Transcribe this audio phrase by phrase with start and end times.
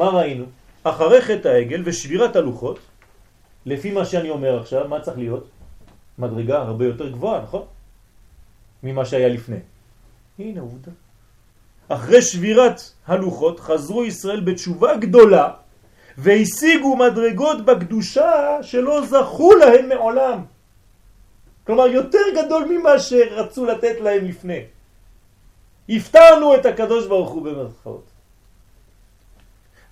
[0.00, 0.44] מה ראינו?
[0.82, 2.78] אחרי חטא העגל ושבירת הלוחות,
[3.66, 5.44] לפי מה שאני אומר עכשיו, מה צריך להיות?
[6.18, 7.64] מדרגה הרבה יותר גבוהה, נכון?
[8.82, 9.60] ממה שהיה לפני.
[10.38, 10.92] הנה עובדה.
[11.88, 15.52] אחרי שבירת הלוחות חזרו ישראל בתשובה גדולה
[16.18, 20.44] והשיגו מדרגות בקדושה שלא זכו להם מעולם.
[21.66, 24.60] כלומר יותר גדול ממה שרצו לתת להם לפני.
[25.88, 28.09] הפתרנו את הקדוש ברוך הוא במרכאות.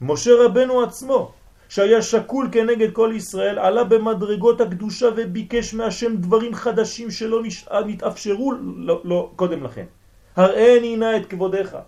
[0.01, 1.33] משה רבנו עצמו,
[1.69, 7.43] שהיה שקול כנגד כל ישראל, עלה במדרגות הקדושה וביקש מהשם דברים חדשים שלא
[7.87, 9.85] נתאפשרו לו, לו קודם לכן.
[10.37, 11.79] הראני נא את כבודך.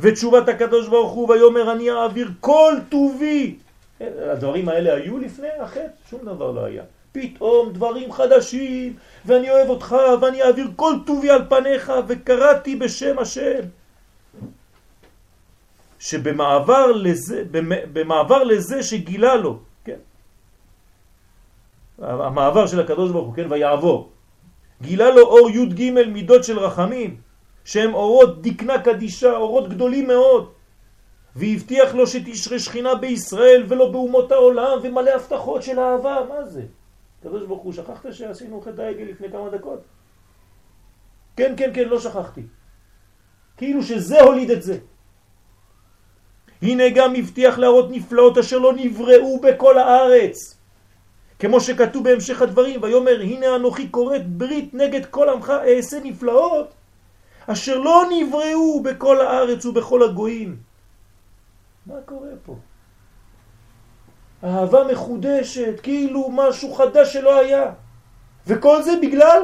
[0.00, 3.56] ותשובת הקדוש ברוך הוא ויאמר אני אעביר כל טובי.
[4.00, 5.86] הדברים האלה היו לפני החטא?
[6.10, 6.82] שום דבר לא היה.
[7.12, 13.60] פתאום דברים חדשים, ואני אוהב אותך, ואני אעביר כל טובי על פניך, וקראתי בשם השם.
[16.06, 17.44] שבמעבר לזה,
[17.92, 19.98] במעבר לזה שגילה לו, כן?
[21.98, 23.46] המעבר של הקדוש ברוך הוא, כן?
[23.50, 24.10] ויעבור.
[24.82, 27.20] גילה לו אור י' ג' מידות של רחמים,
[27.64, 30.52] שהם אורות דקנה קדישה, אורות גדולים מאוד.
[31.36, 36.62] והבטיח לו שתשרה שכינה בישראל ולא באומות העולם ומלא הבטחות של אהבה, מה זה?
[37.22, 39.82] קדוש ברוך הוא, שכחת שעשינו חטא העגל לפני כמה דקות?
[41.36, 42.42] כן, כן, כן, לא שכחתי.
[43.56, 44.78] כאילו שזה הוליד את זה.
[46.62, 50.56] הנה גם הבטיח להראות נפלאות אשר לא נבראו בכל הארץ.
[51.38, 56.74] כמו שכתוב בהמשך הדברים, ויאמר הנה אנוכי קוראת ברית נגד כל עמך אעשה נפלאות
[57.46, 60.56] אשר לא נבראו בכל הארץ ובכל הגויים.
[61.86, 62.56] מה קורה פה?
[64.44, 67.72] אהבה מחודשת, כאילו משהו חדש שלא היה.
[68.46, 69.42] וכל זה בגלל,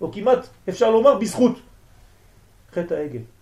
[0.00, 1.58] או כמעט אפשר לומר בזכות,
[2.72, 3.35] חטא העגל.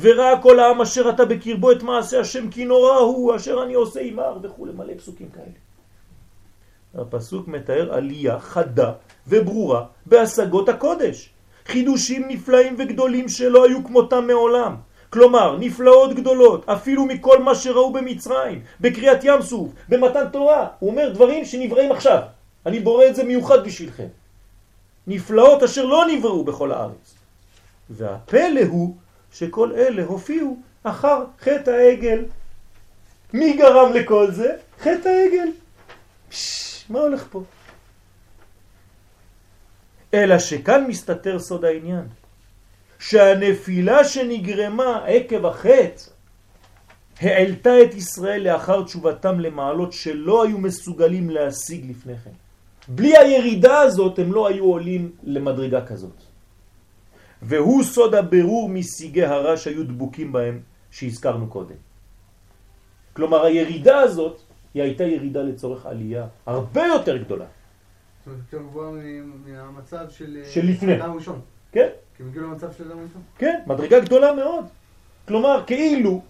[0.00, 4.00] וראה כל העם אשר אתה בקרבו את מעשה השם כי נורא הוא אשר אני עושה
[4.00, 7.04] עמר וכו' מלא פסוקים כאלה.
[7.04, 8.92] הפסוק מתאר עלייה חדה
[9.28, 11.30] וברורה בהשגות הקודש.
[11.66, 14.76] חידושים נפלאים וגדולים שלא היו כמותם מעולם.
[15.10, 20.66] כלומר, נפלאות גדולות, אפילו מכל מה שראו במצרים, בקריאת ים סוף, במתן תורה.
[20.78, 22.22] הוא אומר דברים שנבראים עכשיו.
[22.66, 24.06] אני בורא את זה מיוחד בשבילכם.
[25.06, 27.14] נפלאות אשר לא נבראו בכל הארץ.
[27.90, 28.94] והפלא הוא
[29.34, 32.24] שכל אלה הופיעו אחר חטא העגל.
[33.32, 34.56] מי גרם לכל זה?
[34.80, 35.48] חטא העגל.
[36.28, 37.42] פש, מה הולך פה?
[40.14, 42.06] אלא שכאן מסתתר סוד העניין.
[42.98, 46.02] שהנפילה שנגרמה עקב החטא
[47.20, 52.30] העלתה את ישראל לאחר תשובתם למעלות שלא היו מסוגלים להשיג לפני כן.
[52.88, 56.33] בלי הירידה הזאת הם לא היו עולים למדרגה כזאת.
[57.46, 60.60] והוא סוד הבירור משיגי הרע שהיו דבוקים בהם
[60.90, 61.76] שהזכרנו קודם.
[63.12, 64.40] כלומר הירידה הזאת
[64.74, 67.44] היא הייתה ירידה לצורך עלייה הרבה יותר גדולה.
[67.44, 68.90] זאת אומרת, יותר גבוהה
[69.46, 70.42] מהמצב של...
[70.44, 70.96] של לפני.
[70.96, 71.40] אדם ראשון.
[71.72, 71.88] כן.
[72.16, 73.22] כי הם הגיעו למצב של אדם ראשון.
[73.38, 74.64] כן, מדרגה גדולה מאוד.
[75.28, 76.22] כלומר, כאילו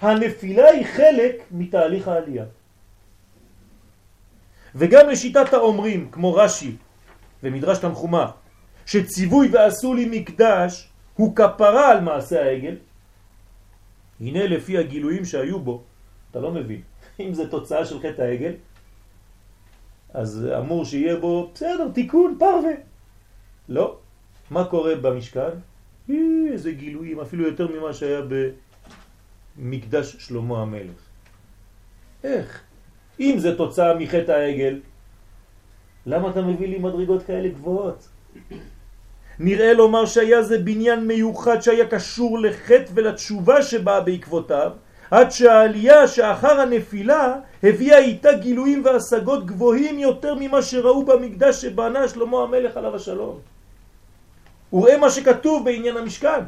[0.00, 2.44] הנפילה היא חלק מתהליך העלייה.
[4.74, 6.76] וגם לשיטת האומרים, כמו רש"י
[7.42, 8.30] ומדרש תנחומה,
[8.86, 12.76] שציווי ועשו לי מקדש הוא כפרה על מעשה העגל,
[14.20, 15.82] הנה לפי הגילויים שהיו בו,
[16.30, 16.80] אתה לא מבין,
[17.20, 18.52] אם זה תוצאה של חטא העגל,
[20.14, 22.72] אז אמור שיהיה בו, בסדר, תיקון, פרווה.
[23.68, 23.98] לא.
[24.50, 25.50] מה קורה במשכן?
[26.52, 28.20] איזה גילויים, אפילו יותר ממה שהיה
[29.58, 31.00] במקדש שלמה המלך.
[32.24, 32.62] איך?
[33.20, 34.80] אם זה תוצאה מחטא העגל,
[36.06, 38.08] למה אתה מביא לי מדרגות כאלה גבוהות?
[39.38, 44.70] נראה לומר שהיה זה בניין מיוחד שהיה קשור לחטא ולתשובה שבאה בעקבותיו,
[45.10, 52.42] עד שהעלייה שאחר הנפילה הביאה איתה גילויים והשגות גבוהים יותר ממה שראו במקדש שבנה שלמה
[52.42, 53.38] המלך עליו השלום.
[54.72, 56.40] וראה מה שכתוב בעניין המשכן.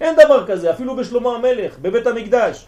[0.00, 2.66] אין דבר כזה, אפילו בשלמה המלך, בבית המקדש.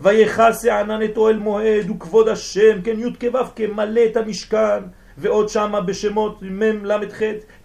[0.00, 4.82] ויחס הענן את אוהל מועד וכבוד השם, כן י' כו' כמלא את המשכן,
[5.18, 7.06] ועוד שמה בשמות מ' ל'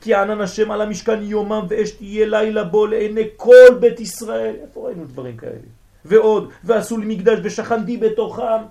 [0.01, 4.55] כי ענן השם על המשכן יומם ואש תהיה לילה בו לעיני כל בית ישראל.
[4.61, 5.67] איפה ראינו דברים כאלה?
[6.05, 8.61] ועוד, ועשו לי מקדש ושכנתי בתוכם.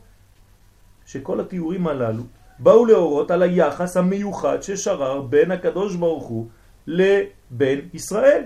[1.06, 2.22] שכל התיאורים הללו
[2.58, 6.46] באו להורות על היחס המיוחד ששרר בין הקדוש ברוך הוא
[6.86, 8.42] לבין ישראל,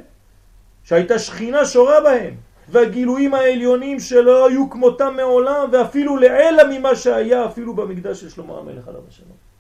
[0.85, 2.35] שהייתה שכינה שורה בהם,
[2.69, 8.88] והגילויים העליונים שלא היו כמותם מעולם, ואפילו לעלה ממה שהיה אפילו במקדש של שלמה המלך
[8.88, 9.51] עליו השלום.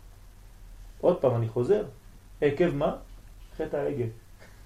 [1.02, 1.84] עוד פעם אני חוזר,
[2.40, 2.96] עקב מה?
[3.58, 4.06] חטא העגל.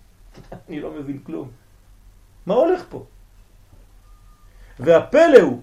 [0.69, 1.49] אני לא מבין כלום.
[2.47, 3.05] מה הולך פה?
[4.79, 5.62] והפלא הוא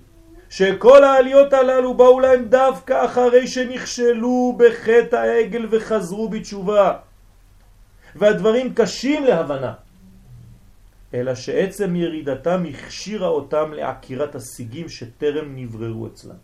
[0.50, 6.98] שכל העליות הללו באו להם דווקא אחרי שנכשלו בחטא העגל וחזרו בתשובה.
[8.16, 9.74] והדברים קשים להבנה,
[11.14, 16.36] אלא שעצם ירידתם הכשירה אותם לעקירת השיגים שטרם נבררו אצלם.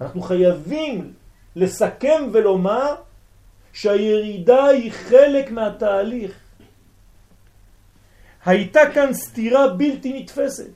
[0.00, 1.12] אנחנו חייבים
[1.56, 2.94] לסכם ולומר
[3.72, 6.32] שהירידה היא חלק מהתהליך.
[8.44, 10.70] הייתה כאן סתירה בלתי נתפסת,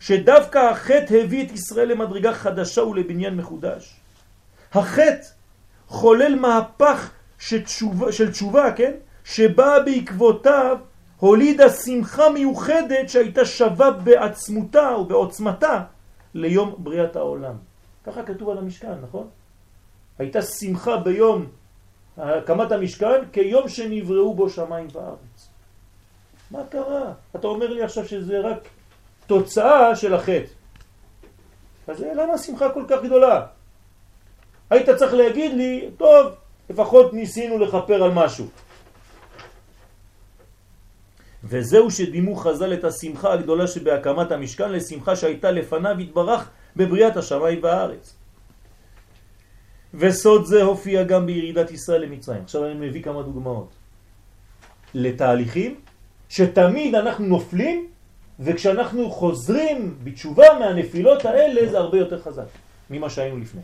[0.00, 3.96] שדווקא החטא הביא את ישראל למדרגה חדשה ולבניין מחודש.
[4.72, 5.26] החטא
[5.88, 8.92] חולל מהפך של תשובה, של תשובה כן?
[9.24, 10.78] שבאה בעקבותיו
[11.16, 15.82] הולידה שמחה מיוחדת שהייתה שווה בעצמותה ובעוצמתה
[16.34, 17.54] ליום בריאת העולם.
[18.04, 19.28] ככה כתוב על המשכן, נכון?
[20.18, 21.46] הייתה שמחה ביום
[22.18, 25.48] הקמת המשכן כיום שנבראו בו שמיים וארץ.
[26.50, 27.12] מה קרה?
[27.36, 28.68] אתה אומר לי עכשיו שזה רק
[29.26, 30.52] תוצאה של החטא.
[31.88, 33.46] אז למה השמחה כל כך גדולה?
[34.70, 36.26] היית צריך להגיד לי, טוב,
[36.70, 38.46] לפחות ניסינו לחפר על משהו.
[41.44, 48.19] וזהו שדימו חז"ל את השמחה הגדולה שבהקמת המשכן לשמחה שהייתה לפניו התברך בבריאת השמיים והארץ.
[49.94, 52.42] וסוד זה הופיע גם בירידת ישראל למצרים.
[52.42, 53.68] עכשיו אני מביא כמה דוגמאות.
[54.94, 55.74] לתהליכים
[56.28, 57.86] שתמיד אנחנו נופלים,
[58.40, 62.48] וכשאנחנו חוזרים בתשובה מהנפילות האלה זה הרבה יותר חזק
[62.90, 63.60] ממה שהיינו לפני.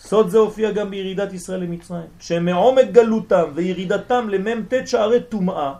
[0.00, 5.74] סוד זה הופיע גם בירידת ישראל למצרים, שמעומק גלותם וירידתם למ"ט שערי טומאה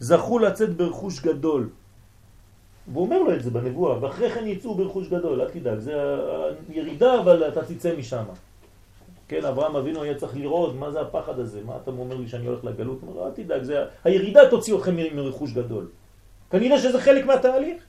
[0.00, 1.68] זכו לצאת ברכוש גדול.
[2.88, 5.94] והוא אומר לו את זה בנבואה, ואחרי כן יצאו ברכוש גדול, אל תדאג, זה
[6.68, 8.24] הירידה אבל אתה תצא משם.
[9.28, 12.46] כן, אברהם אבינו היה צריך לראות מה זה הפחד הזה, מה אתה אומר לי שאני
[12.46, 12.98] הולך לגלות?
[13.02, 15.86] הוא אומר, אל תדאג, זה, הירידה תוציא אתכם מרכוש גדול.
[16.50, 17.82] כנראה שזה חלק מהתהליך,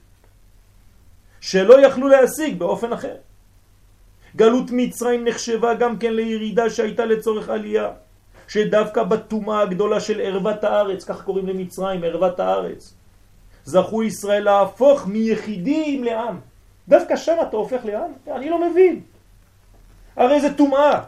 [1.41, 3.15] שלא יכלו להשיג באופן אחר.
[4.35, 7.89] גלות מצרים נחשבה גם כן לירידה שהייתה לצורך עלייה,
[8.47, 12.93] שדווקא בתומה הגדולה של ערוות הארץ, כך קוראים למצרים, ערוות הארץ,
[13.65, 16.39] זכו ישראל להפוך מיחידים לעם.
[16.87, 18.11] דווקא שם אתה הופך לעם?
[18.27, 19.01] אני לא מבין.
[20.15, 21.03] הרי זה תומעה.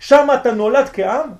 [0.00, 1.30] שם אתה נולד כעם?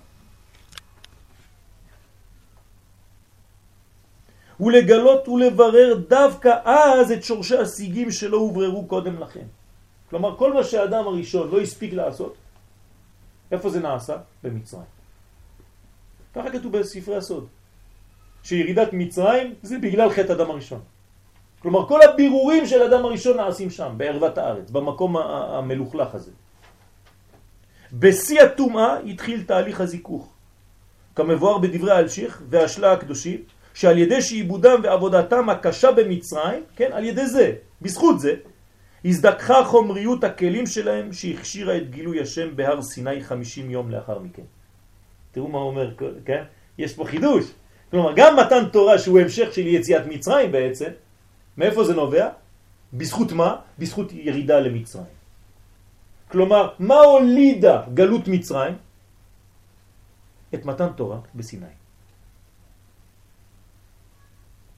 [4.60, 9.46] ולגלות ולברר דווקא אז את שורשי השיגים שלא הובררו קודם לכן.
[10.10, 12.34] כלומר, כל מה שהאדם הראשון לא הספיק לעשות,
[13.50, 14.16] איפה זה נעשה?
[14.42, 14.90] במצרים.
[16.34, 17.46] ככה כתוב בספרי הסוד,
[18.42, 20.80] שירידת מצרים זה בגלל חטא אדם הראשון.
[21.62, 26.30] כלומר, כל הבירורים של אדם הראשון נעשים שם, בערוות הארץ, במקום המלוכלך הזה.
[27.92, 30.32] בשיא הטומאה התחיל תהליך הזיכוך,
[31.14, 33.42] כמבואר בדברי האלשיך והשלה הקדושים,
[33.74, 37.52] שעל ידי שעיבודם ועבודתם הקשה במצרים, כן, על ידי זה,
[37.82, 38.34] בזכות זה,
[39.04, 44.42] הזדככה חומריות הכלים שלהם שהכשירה את גילוי השם בהר סיני 50 יום לאחר מכן.
[45.32, 45.94] תראו מה אומר,
[46.24, 46.42] כן?
[46.78, 47.44] יש פה חידוש.
[47.92, 50.90] כלומר, גם מתן תורה שהוא המשך של יציאת מצרים בעצם,
[51.56, 52.28] מאיפה זה נובע?
[52.92, 53.50] בזכות מה?
[53.78, 55.12] בזכות ירידה למצרים.
[56.32, 58.74] כלומר, מה הולידה גלות מצרים?
[60.54, 61.76] את מתן תורה בסיני.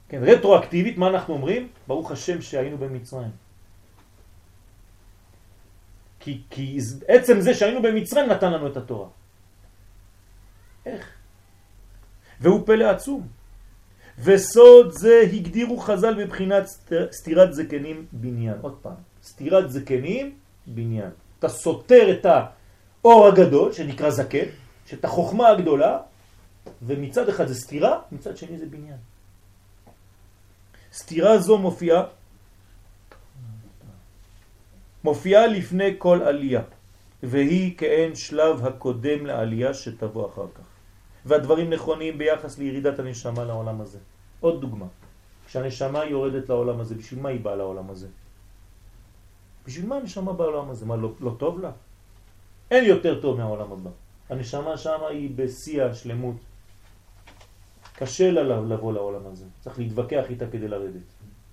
[0.08, 1.68] כן, רטרואקטיבית, מה אנחנו אומרים?
[1.86, 3.30] ברוך השם שהיינו במצרים.
[6.20, 6.78] כי, כי
[7.08, 9.08] עצם זה שהיינו במצרים נתן לנו את התורה.
[10.86, 11.23] איך?
[12.40, 13.26] והוא פלא עצום.
[14.18, 16.64] וסוד זה הגדירו חז"ל בבחינת
[17.12, 18.54] סתירת זקנים בניין.
[18.60, 20.34] עוד פעם, סתירת זקנים
[20.66, 21.10] בניין.
[21.38, 24.46] אתה סותר את האור הגדול, שנקרא זקן,
[24.86, 25.98] שאת החוכמה הגדולה,
[26.82, 28.96] ומצד אחד זה סתירה, מצד שני זה בניין.
[30.92, 32.02] סתירה זו מופיעה
[35.04, 36.62] מופיעה לפני כל עלייה,
[37.22, 40.73] והיא כאין שלב הקודם לעלייה שתבוא אחר כך.
[41.26, 43.98] והדברים נכונים ביחס לירידת הנשמה לעולם הזה.
[44.40, 44.86] עוד דוגמה,
[45.46, 48.08] כשהנשמה יורדת לעולם הזה, בשביל מה היא באה לעולם הזה?
[49.66, 50.86] בשביל מה הנשמה בעולם הזה?
[50.86, 51.70] מה, לא, לא טוב לה?
[52.70, 53.90] אין יותר טוב מהעולם הבא.
[54.30, 56.36] הנשמה שם היא בשיא השלמות.
[57.96, 59.44] קשה לה לבוא לעולם הזה.
[59.60, 61.08] צריך להתווכח איתה כדי לרדת.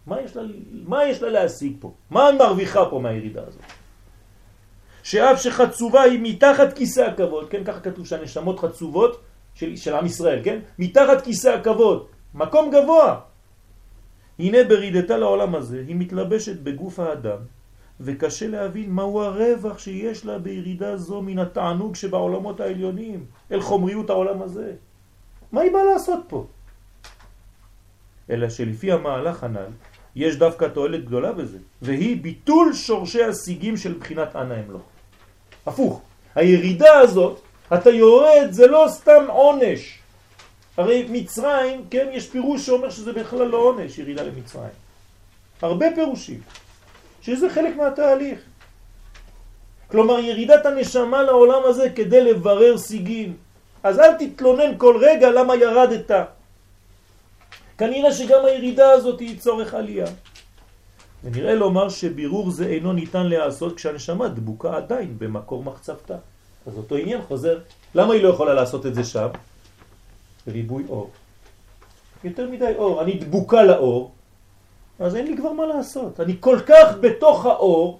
[0.07, 1.93] מה יש לה, מה יש לה להשיג פה?
[2.09, 3.61] מה היא מרוויחה פה מהירידה הזאת?
[5.03, 9.21] שאף שחצובה היא מתחת כיסא הכבוד, כן, ככה כתוב שהנשמות חצובות
[9.55, 10.59] של, של עם ישראל, כן?
[10.79, 13.19] מתחת כיסא הכבוד, מקום גבוה.
[14.39, 17.37] הנה ברידתה לעולם הזה, היא מתלבשת בגוף האדם,
[17.99, 24.41] וקשה להבין מהו הרווח שיש לה בירידה זו מן התענוג שבעולמות העליונים, אל חומריות העולם
[24.41, 24.73] הזה.
[25.51, 26.45] מה היא באה לעשות פה?
[28.29, 29.71] אלא שלפי המהלך הנ"ל,
[30.15, 34.79] יש דווקא תועלת גדולה בזה, והיא ביטול שורשי השיגים של בחינת אנא לא.
[35.65, 36.01] הפוך,
[36.35, 37.41] הירידה הזאת,
[37.73, 39.99] אתה יורד, זה לא סתם עונש.
[40.77, 44.75] הרי מצרים, כן, יש פירוש שאומר שזה בכלל לא עונש, ירידה למצרים.
[45.61, 46.41] הרבה פירושים,
[47.21, 48.39] שזה חלק מהתהליך.
[49.87, 53.37] כלומר, ירידת הנשמה לעולם הזה כדי לברר סיגים.
[53.83, 56.11] אז אל תתלונן כל רגע למה ירדת.
[57.77, 60.07] כנראה שגם הירידה הזאת היא צורך עלייה.
[61.23, 66.17] ונראה לומר שבירור זה אינו ניתן לעשות כשהנשמה דבוקה עדיין במקור מחצבתה.
[66.67, 67.59] אז אותו עניין חוזר.
[67.95, 69.27] למה היא לא יכולה לעשות את זה שם?
[70.47, 71.09] ריבוי אור.
[72.23, 73.01] יותר מדי אור.
[73.01, 74.11] אני דבוקה לאור,
[74.99, 76.19] אז אין לי כבר מה לעשות.
[76.19, 77.99] אני כל כך בתוך האור,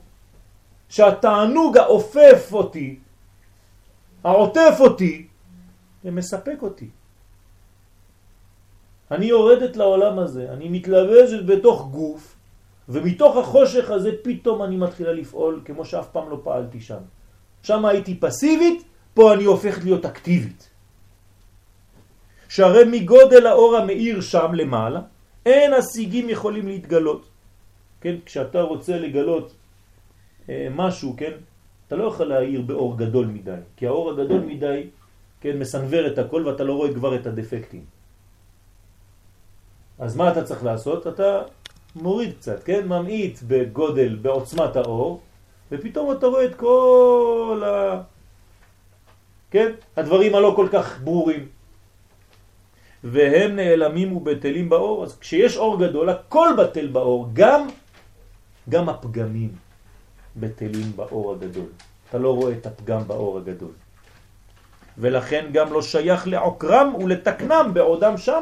[0.89, 2.99] שהתענוג האופף אותי,
[4.23, 5.27] העוטף אותי,
[6.03, 6.89] זה מספק אותי.
[9.11, 12.35] אני יורדת לעולם הזה, אני מתלבשת בתוך גוף,
[12.89, 17.01] ומתוך החושך הזה פתאום אני מתחילה לפעול כמו שאף פעם לא פעלתי שם.
[17.63, 20.69] שם הייתי פסיבית, פה אני הופכת להיות אקטיבית.
[22.49, 25.01] שהרי מגודל האור המאיר שם למעלה,
[25.45, 27.29] אין השיגים יכולים להתגלות.
[28.01, 29.53] כן, כשאתה רוצה לגלות
[30.49, 31.31] אה, משהו, כן,
[31.87, 34.87] אתה לא יכול להאיר באור גדול מדי, כי האור הגדול מדי,
[35.41, 37.85] כן, מסנבר את הכל ואתה לא רואה כבר את הדפקטים.
[39.99, 41.07] אז מה אתה צריך לעשות?
[41.07, 41.41] אתה
[41.95, 42.87] מוריד קצת, כן?
[42.87, 45.21] ממעיט בגודל, בעוצמת האור,
[45.71, 48.01] ופתאום אתה רואה את כל ה...
[49.51, 49.71] כן?
[49.97, 51.47] הדברים הלא כל כך ברורים.
[53.03, 57.67] והם נעלמים ובטלים באור, אז כשיש אור גדול, הכל בטל באור, גם,
[58.69, 59.51] גם הפגמים
[60.35, 61.69] בטלים באור הגדול.
[62.09, 63.71] אתה לא רואה את הפגם באור הגדול.
[64.97, 68.41] ולכן גם לא שייך לעוקרם ולתקנם בעודם שם,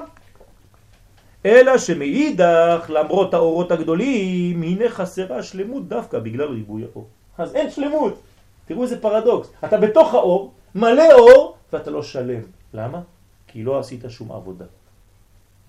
[1.46, 7.08] אלא שמאידך, למרות האורות הגדולים, הנה חסרה שלמות דווקא בגלל ריבוי האור.
[7.40, 8.20] אז אין שלמות.
[8.66, 9.50] תראו איזה פרדוקס.
[9.66, 12.42] אתה בתוך האור, מלא אור, ואתה לא שלם.
[12.74, 13.02] למה?
[13.48, 14.66] כי לא עשית שום עבודה.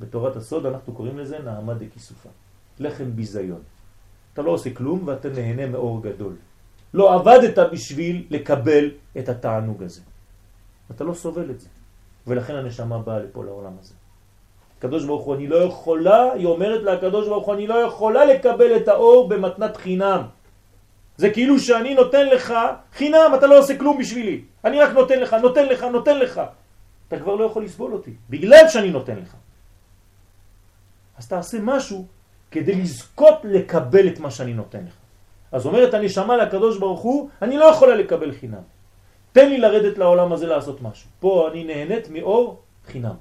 [0.01, 2.29] בתורת הסוד אנחנו קוראים לזה נעמה דקיסופה.
[2.79, 3.61] לחם ביזיון.
[4.33, 6.37] אתה לא עושה כלום ואתה נהנה מאור גדול.
[6.95, 10.01] לא עבדת בשביל לקבל את התענוג הזה.
[10.91, 11.69] אתה לא סובל את זה.
[12.27, 13.95] ולכן הנשמה באה לפה לעולם הזה.
[14.79, 18.77] הקדוש ברוך הוא, אני לא יכולה, היא אומרת לקדוש ברוך הוא, אני לא יכולה לקבל
[18.77, 20.23] את האור במתנת חינם.
[21.21, 22.49] זה כאילו שאני נותן לך
[22.97, 24.41] חינם, אתה לא עושה כלום בשבילי.
[24.65, 26.41] אני רק נותן לך, נותן לך, נותן לך.
[27.09, 29.37] אתה כבר לא יכול לסבול אותי, בגלל שאני נותן לך.
[31.19, 32.07] אז תעשה משהו
[32.51, 34.97] כדי לזכות לקבל את מה שאני נותן לך.
[35.53, 38.65] אז אומרת הנשמה לקדוש ברוך הוא, אני לא יכולה לקבל חינם.
[39.33, 41.09] תן לי לרדת לעולם הזה לעשות משהו.
[41.21, 43.17] פה אני נהנית מאור חינם.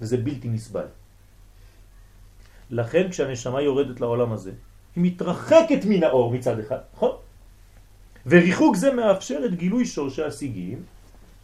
[0.00, 0.88] וזה בלתי נסבל.
[2.70, 4.52] לכן כשהנשמה יורדת לעולם הזה,
[4.96, 7.10] היא מתרחקת מן האור מצד אחד, נכון?
[8.26, 10.82] וריחוק זה מאפשר את גילוי שורשי השיגים,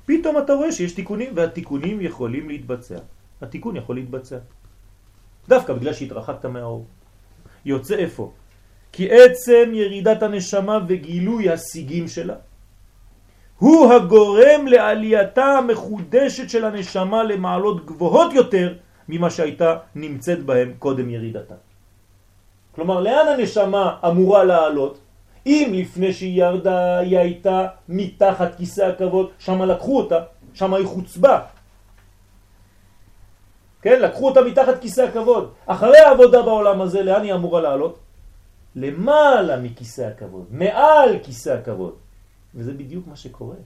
[0.07, 2.99] פתאום אתה רואה שיש תיקונים, והתיקונים יכולים להתבצע.
[3.43, 4.39] התיקון יכול להתבצע.
[5.49, 6.87] דווקא בגלל שהתרחקת מהאור.
[7.65, 8.33] יוצא איפה?
[8.93, 12.35] כי עצם ירידת הנשמה וגילוי השיגים שלה
[13.59, 18.75] הוא הגורם לעלייתה המחודשת של הנשמה למעלות גבוהות יותר
[19.09, 21.55] ממה שהייתה נמצאת בהם קודם ירידתה.
[22.79, 24.99] כלומר, לאן הנשמה אמורה לעלות?
[25.47, 30.19] אם לפני שהיא ירדה היא הייתה מתחת כיסא הכבוד, שם לקחו אותה,
[30.55, 31.41] שם היא חוצבה.
[33.83, 35.51] כן, לקחו אותה מתחת כיסא הכבוד.
[35.67, 37.99] אחרי העבודה בעולם הזה, לאן היא אמורה לעלות?
[38.77, 41.95] למעלה מכיסא הכבוד, מעל כיסא הכבוד.
[42.55, 43.59] וזה בדיוק מה שקורה.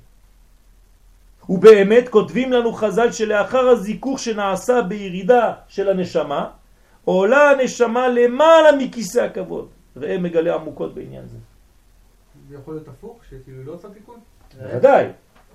[1.49, 6.62] ובאמת כותבים לנו חז"ל שלאחר הזיכוך שנעשה בירידה של הנשמה,
[7.05, 9.69] עולה הנשמה למעלה מכיסא הכבוד.
[9.97, 11.37] ראה מגלה עמוקות בעניין זה.
[12.49, 14.21] זה יכול להיות הפוך, שכאילו לא עושה תיקון?
[14.63, 15.07] בוודאי,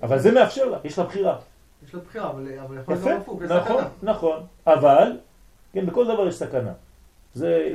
[0.02, 1.38] אבל זה מאפשר לה, יש לה בחירה.
[1.86, 3.88] יש לה בחירה, אבל אבל יכול להיות גם הפוך, יש נכון, סכנה.
[4.02, 5.16] נכון, אבל,
[5.72, 6.72] כן, בכל דבר יש סכנה.
[7.34, 7.68] זה,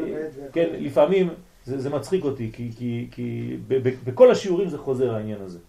[0.53, 1.29] כן, לפעמים
[1.65, 5.59] זה, זה מצחיק אותי, כי, כי, כי ב, ב, בכל השיעורים זה חוזר העניין הזה.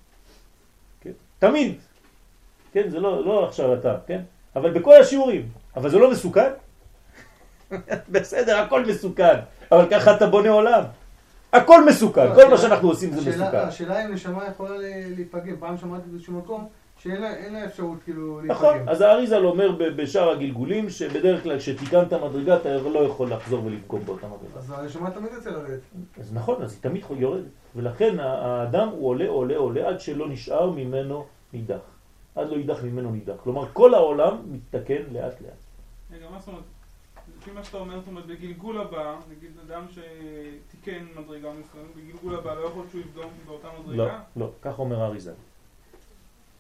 [1.01, 1.11] כן?
[1.39, 1.79] תמיד,
[2.73, 4.21] כן, זה לא, לא עכשיו אתה, כן?
[4.57, 6.51] אבל בכל השיעורים, אבל זה לא מסוכן?
[8.09, 9.37] בסדר, הכל מסוכן,
[9.73, 10.83] אבל ככה אתה בונה עולם.
[11.53, 13.57] הכל מסוכן, כל מה שאנחנו עושים זה מסוכן.
[13.57, 14.83] השאלה אם נשמה יכולה ל-
[15.17, 15.57] להיפגם.
[15.61, 18.89] פעם שמעתי באיזשהו מקום שאין לה- אפשרות כאילו נכון, להיפגם.
[18.89, 24.01] אז האריזל אומר ב- בשאר הגלגולים שבדרך כלל כשתיקנת מדרגה אתה לא יכול לחזור ולפגום
[24.05, 24.59] באותה מדרגה.
[24.59, 25.81] אז הנשמה תמיד יוצא לרדת.
[26.21, 27.45] אז נכון, אז היא תמיד יורדת.
[27.77, 31.77] ולכן האדם הוא עולה, עולה, עולה עד שלא נשאר ממנו נידח.
[32.37, 33.35] עד לא יידח ממנו נידח.
[33.43, 35.53] כלומר, כל העולם מתתקן לאט לאט.
[36.13, 36.63] רגע, מה זאת אומרת?
[37.45, 42.55] לפי מה שאתה אומר, זאת אומרת, בגלגול הבא, נגיד אדם שתיקן מדרגה מסוימת, בגלגול הבא
[42.55, 44.21] לא יכול שהוא יבדום באותה לא, מדרגה?
[44.37, 45.33] לא, כך אומר האריזה.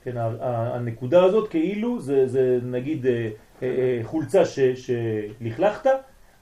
[0.02, 5.90] כן, הנקודה הזאת כאילו זה, זה נגיד אה, אה, אה, חולצה ש, שלכלכת,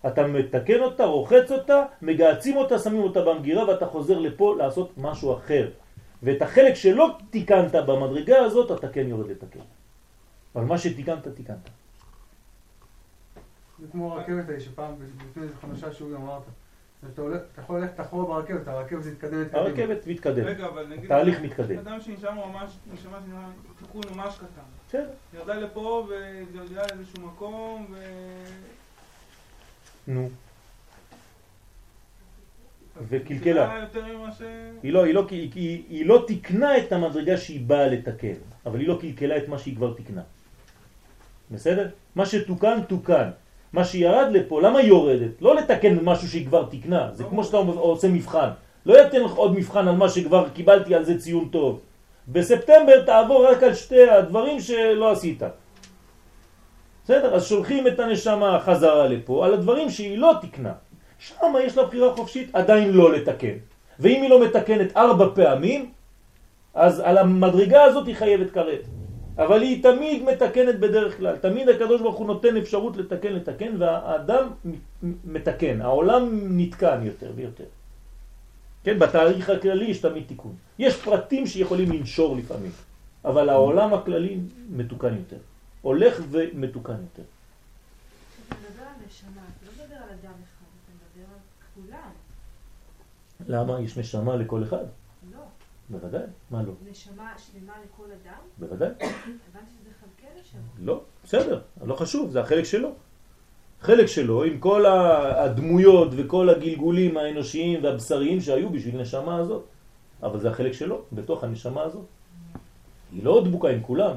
[0.07, 5.37] אתה מתקן אותה, רוחץ אותה, מגעצים אותה, שמים אותה במגירה ואתה חוזר לפה לעשות משהו
[5.37, 5.71] אחר.
[6.23, 9.61] ואת החלק שלא תיקנת במדרגה הזאת אתה כן יורד לתקן.
[10.55, 11.82] אבל מה שתיקנת, תיקנת.
[13.83, 14.95] זה כמו הרכבת ההיא שפעם,
[15.31, 16.43] לפני איזה חמישה שיעורים אמרת.
[17.13, 17.23] אתה
[17.59, 19.59] יכול ללכת אחורה ברכבת, הרכבת מתקדמת קדימה.
[19.59, 21.05] הרכבת מתקדמת, רגע, אבל נגיד...
[21.05, 21.79] התהליך מתקדם.
[21.79, 23.47] אדם שנשאר ממש, נשמע שנראה
[23.79, 24.63] תיקון ממש קטן.
[24.89, 25.11] בסדר.
[25.35, 27.97] ירדה לפה והתגלגלה לאיזשהו מקום ו...
[30.07, 30.29] נו,
[33.09, 33.87] וקלקלה.
[34.83, 38.35] היא לא, היא, לא, היא, היא, היא לא תיקנה את המדרגה שהיא באה לתקן,
[38.67, 40.23] אבל היא לא קלקלה את מה שהיא כבר תיקנה.
[41.51, 41.91] בסדר?
[42.15, 43.31] מה שתוקן, תוקן.
[43.73, 45.43] מה שירד לפה, למה היא יורדת?
[45.43, 47.09] לא לתקן משהו שהיא כבר תיקנה.
[47.13, 48.49] זה כמו שאתה עושה מבחן.
[48.87, 51.81] לא יתן לך עוד מבחן על מה שכבר קיבלתי על זה ציון טוב.
[52.29, 55.43] בספטמבר תעבור רק על שתי הדברים שלא עשית.
[57.05, 57.35] בסדר?
[57.35, 60.73] אז שולחים את הנשמה חזרה לפה על הדברים שהיא לא תקנה.
[61.19, 63.57] שם יש לה בחירה חופשית עדיין לא לתקן.
[63.99, 65.91] ואם היא לא מתקנת ארבע פעמים,
[66.75, 68.87] אז על המדרגה הזאת היא חייבת כרת.
[69.39, 71.37] אבל היא תמיד מתקנת בדרך כלל.
[71.37, 74.49] תמיד הקדוש ברוך הוא נותן אפשרות לתקן, לתקן, והאדם
[75.25, 75.81] מתקן.
[75.81, 77.65] העולם נתקן יותר ויותר.
[78.85, 80.55] כן, בתהליך הכללי יש תמיד תיקון.
[80.79, 82.71] יש פרטים שיכולים לנשור לפעמים,
[83.25, 84.39] אבל העולם הכללי
[84.71, 85.37] מתוקן יותר.
[85.83, 87.23] הולך ומתוקן יותר.
[91.91, 91.99] לא.
[93.49, 93.81] למה?
[93.81, 94.85] יש נשמה לכל אחד?
[95.91, 96.23] בוודאי.
[96.51, 96.73] מה לא?
[96.91, 98.41] נשמה שלמה לכל אדם?
[98.59, 98.89] בוודאי.
[98.89, 100.61] הבנתי שזה חלקי נשמה.
[100.79, 102.91] לא, בסדר, לא חשוב, זה החלק שלו.
[103.81, 109.65] חלק שלו עם כל הדמויות וכל הגלגולים האנושיים והבשריים שהיו בשביל נשמה הזאת.
[110.23, 112.05] אבל זה החלק שלו, בתוך הנשמה הזאת.
[113.13, 114.15] היא לא דבוקה עם כולם.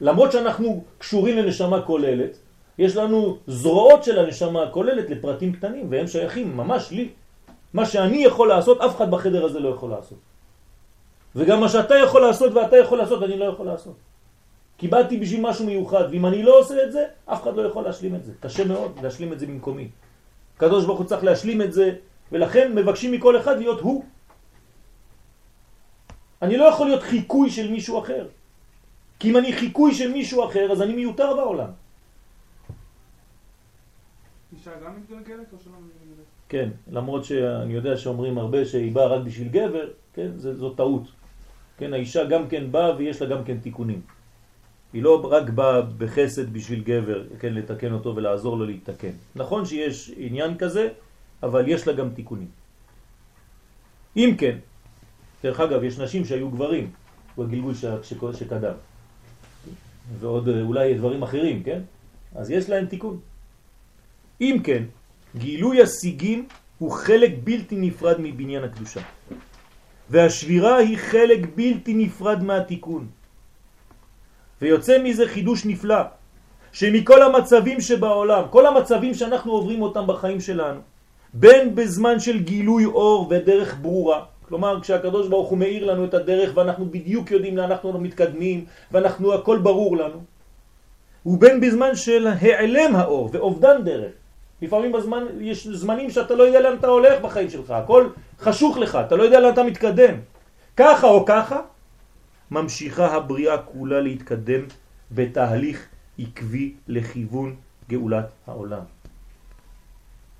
[0.00, 2.38] למרות שאנחנו קשורים לנשמה כוללת,
[2.78, 7.08] יש לנו זרועות של הנשמה הכוללת לפרטים קטנים, והם שייכים ממש לי.
[7.72, 10.18] מה שאני יכול לעשות, אף אחד בחדר הזה לא יכול לעשות.
[11.36, 13.96] וגם מה שאתה יכול לעשות ואתה יכול לעשות, אני לא יכול לעשות.
[14.78, 17.84] כי באתי בשביל משהו מיוחד, ואם אני לא עושה את זה, אף אחד לא יכול
[17.84, 18.32] להשלים את זה.
[18.40, 19.88] קשה מאוד להשלים את זה במקומי.
[20.56, 21.94] הקדוש ברוך הוא צריך להשלים את זה,
[22.32, 24.04] ולכן מבקשים מכל אחד להיות הוא.
[26.42, 28.26] אני לא יכול להיות חיקוי של מישהו אחר.
[29.18, 31.70] כי אם אני חיקוי של מישהו אחר, אז אני מיותר בעולם.
[34.52, 36.26] אישה גם מתגלגלת או שלא מתגלגלת?
[36.48, 41.02] כן, למרות שאני יודע שאומרים הרבה שהיא באה רק בשביל גבר, כן, זה, זו טעות.
[41.78, 44.00] כן, האישה גם כן באה ויש לה גם כן תיקונים.
[44.92, 49.14] היא לא רק באה בחסד בשביל גבר, כן, לתקן אותו ולעזור לו להתקן.
[49.36, 50.88] נכון שיש עניין כזה,
[51.42, 52.48] אבל יש לה גם תיקונים.
[54.16, 54.58] אם כן,
[55.42, 56.90] דרך אגב, יש נשים שהיו גברים
[57.38, 57.84] בגלגול ש...
[58.32, 58.74] שקדם,
[60.20, 61.80] ועוד אולי דברים אחרים, כן?
[62.34, 63.18] אז יש להם תיקון.
[64.40, 64.82] אם כן,
[65.36, 69.00] גילוי השיגים הוא חלק בלתי נפרד מבניין הקדושה.
[70.10, 73.06] והשבירה היא חלק בלתי נפרד מהתיקון.
[74.62, 76.02] ויוצא מזה חידוש נפלא,
[76.72, 80.80] שמכל המצבים שבעולם, כל המצבים שאנחנו עוברים אותם בחיים שלנו,
[81.34, 86.56] בין בזמן של גילוי אור ודרך ברורה, כלומר כשהקדוש ברוך הוא מאיר לנו את הדרך
[86.56, 90.18] ואנחנו בדיוק יודעים לאן אנחנו מתקדמים ואנחנו הכל ברור לנו,
[91.26, 94.12] ובין בזמן של העלם האור ואובדן דרך.
[94.62, 98.08] לפעמים בזמן, יש זמנים שאתה לא יודע לאן אתה הולך בחיים שלך, הכל
[98.44, 100.14] חשוך לך, אתה לא יודע לאן אתה מתקדם.
[100.76, 101.60] ככה או ככה,
[102.50, 104.62] ממשיכה הבריאה כולה להתקדם
[105.12, 105.78] בתהליך
[106.18, 107.56] עקבי לכיוון
[107.88, 108.84] גאולת העולם.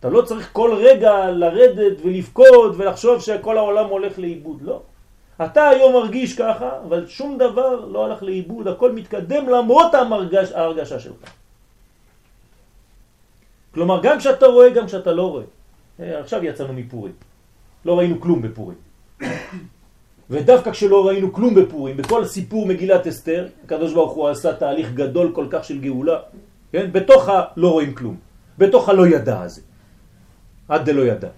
[0.00, 4.82] אתה לא צריך כל רגע לרדת ולפקוד ולחשוב שכל העולם הולך לאיבוד, לא.
[5.44, 11.00] אתה היום מרגיש ככה, אבל שום דבר לא הלך לאיבוד, הכל מתקדם למרות המרגש, ההרגשה
[11.00, 11.24] שלך.
[13.74, 15.44] כלומר, גם כשאתה רואה, גם כשאתה לא רואה.
[16.20, 17.12] עכשיו יצאנו מפורים.
[17.84, 18.78] לא ראינו כלום בפורים.
[20.30, 25.32] ודווקא כשלא ראינו כלום בפורים, בכל סיפור מגילת אסתר, הקדוש ברוך הוא עשה תהליך גדול
[25.34, 26.18] כל כך של גאולה,
[26.72, 26.92] כן?
[26.92, 28.16] בתוך הלא רואים כלום,
[28.58, 29.62] בתוך הלא ידע הזה,
[30.68, 31.28] עד דלא ידע.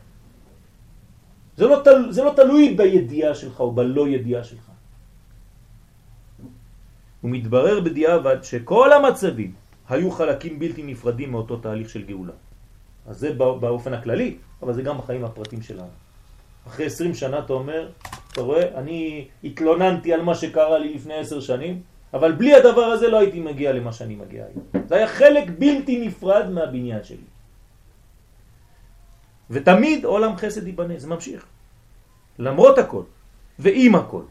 [1.56, 4.70] זה לא, תל, זה לא תלוי בידיעה שלך או בלא ידיעה שלך.
[7.20, 9.52] הוא מתברר בדיעבד שכל המצבים
[9.88, 12.32] היו חלקים בלתי נפרדים מאותו תהליך של גאולה.
[13.06, 16.06] אז זה באופן הכללי, אבל זה גם בחיים הפרטים שלנו.
[16.66, 17.88] אחרי 20 שנה אתה אומר,
[18.33, 21.81] אתה רואה, אני התלוננתי על מה שקרה לי לפני 10 שנים,
[22.14, 24.85] אבל בלי הדבר הזה לא הייתי מגיע למה שאני מגיע היום.
[24.88, 27.26] זה היה חלק בלתי נפרד מהבניין שלי.
[29.50, 31.46] ותמיד עולם חסד ייבנה, זה ממשיך.
[32.38, 33.02] למרות הכל,
[33.59, 34.22] ועם הכל.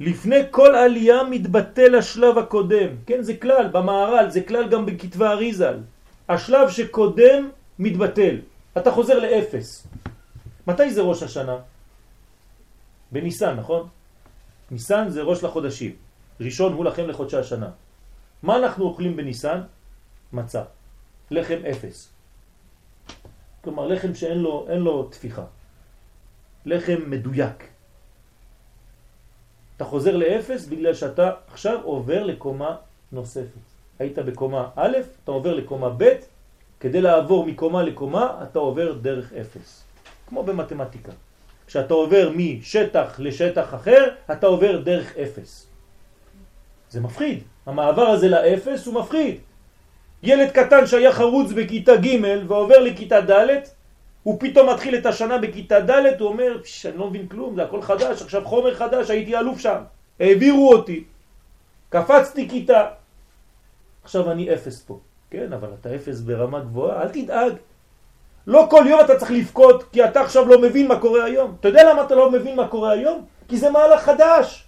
[0.00, 5.78] לפני כל עלייה מתבטל השלב הקודם, כן זה כלל במערל, זה כלל גם בכתבי אריזל.
[6.28, 8.36] השלב שקודם מתבטל,
[8.78, 9.86] אתה חוזר לאפס.
[10.66, 11.56] מתי זה ראש השנה?
[13.12, 13.88] בניסן, נכון?
[14.70, 15.96] ניסן זה ראש לחודשים,
[16.40, 17.70] ראשון הוא לכם לחודשי השנה.
[18.42, 19.60] מה אנחנו אוכלים בניסן?
[20.32, 20.62] מצה,
[21.30, 22.08] לחם אפס.
[23.64, 25.44] כלומר לחם שאין לו, לו תפיחה,
[26.66, 27.68] לחם מדויק.
[29.76, 32.76] אתה חוזר לאפס בגלל שאתה עכשיו עובר לקומה
[33.12, 33.64] נוספת.
[33.98, 36.33] היית בקומה א', אתה עובר לקומה ב',
[36.80, 39.84] כדי לעבור מקומה לקומה אתה עובר דרך אפס.
[40.26, 41.12] כמו במתמטיקה.
[41.66, 45.66] כשאתה עובר משטח לשטח אחר, אתה עובר דרך אפס.
[46.90, 47.42] זה מפחיד.
[47.66, 49.36] המעבר הזה לאפס הוא מפחיד.
[50.22, 53.48] ילד קטן שהיה חרוץ בכיתה ג' ועובר לכיתה ד',
[54.22, 57.82] הוא פתאום מתחיל את השנה בכיתה ד', הוא אומר, אני לא מבין כלום, זה הכל
[57.82, 59.80] חדש, עכשיו חומר חדש, הייתי אלוף שם,
[60.20, 61.04] העבירו אותי,
[61.88, 62.86] קפצתי כיתה,
[64.04, 64.98] עכשיו אני אפס פה.
[65.34, 67.52] כן, אבל אתה אפס ברמה גבוהה, אל תדאג.
[68.46, 71.56] לא כל יום אתה צריך לבכות כי אתה עכשיו לא מבין מה קורה היום.
[71.60, 73.24] אתה יודע למה אתה לא מבין מה קורה היום?
[73.48, 74.64] כי זה מהלך חדש.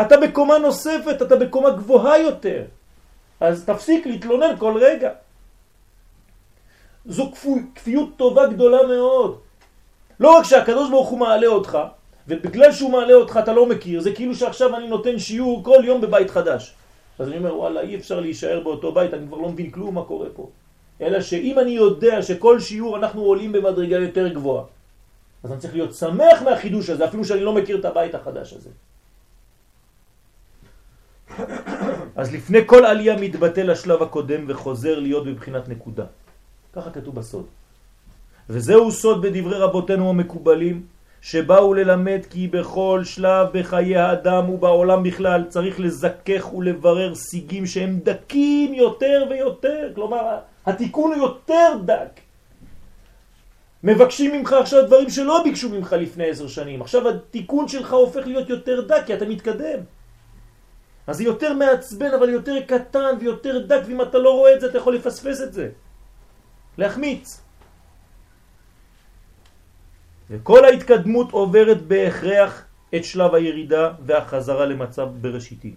[0.00, 2.62] אתה בקומה נוספת, אתה בקומה גבוהה יותר.
[3.40, 5.10] אז תפסיק להתלונן כל רגע.
[7.06, 7.32] זו
[7.74, 9.38] כפיות טובה גדולה מאוד.
[10.20, 11.78] לא רק שהקדוש ברוך הוא מעלה אותך,
[12.28, 16.00] ובגלל שהוא מעלה אותך אתה לא מכיר, זה כאילו שעכשיו אני נותן שיעור כל יום
[16.00, 16.74] בבית חדש.
[17.18, 20.04] אז אני אומר, וואלה, אי אפשר להישאר באותו בית, אני כבר לא מבין כלום מה
[20.04, 20.50] קורה פה.
[21.00, 24.64] אלא שאם אני יודע שכל שיעור אנחנו עולים במדרגה יותר גבוהה,
[25.44, 28.70] אז אני צריך להיות שמח מהחידוש הזה, אפילו שאני לא מכיר את הבית החדש הזה.
[32.16, 36.04] אז לפני כל עלייה מתבטל השלב הקודם וחוזר להיות בבחינת נקודה.
[36.72, 37.46] ככה כתוב בסוד.
[38.50, 40.86] וזהו סוד בדברי רבותינו המקובלים,
[41.22, 48.74] שבאו ללמד כי בכל שלב בחיי האדם ובעולם בכלל צריך לזכך ולברר סיגים שהם דקים
[48.74, 52.20] יותר ויותר, כלומר התיקון הוא יותר דק.
[53.82, 58.48] מבקשים ממך עכשיו דברים שלא ביקשו ממך לפני עשר שנים, עכשיו התיקון שלך הופך להיות
[58.48, 59.78] יותר דק כי אתה מתקדם.
[61.06, 64.66] אז זה יותר מעצבן אבל יותר קטן ויותר דק ואם אתה לא רואה את זה
[64.66, 65.68] אתה יכול לפספס את זה.
[66.78, 67.41] להחמיץ.
[70.32, 72.64] וכל ההתקדמות עוברת בהכרח
[72.94, 75.74] את שלב הירידה והחזרה למצב בראשיתי,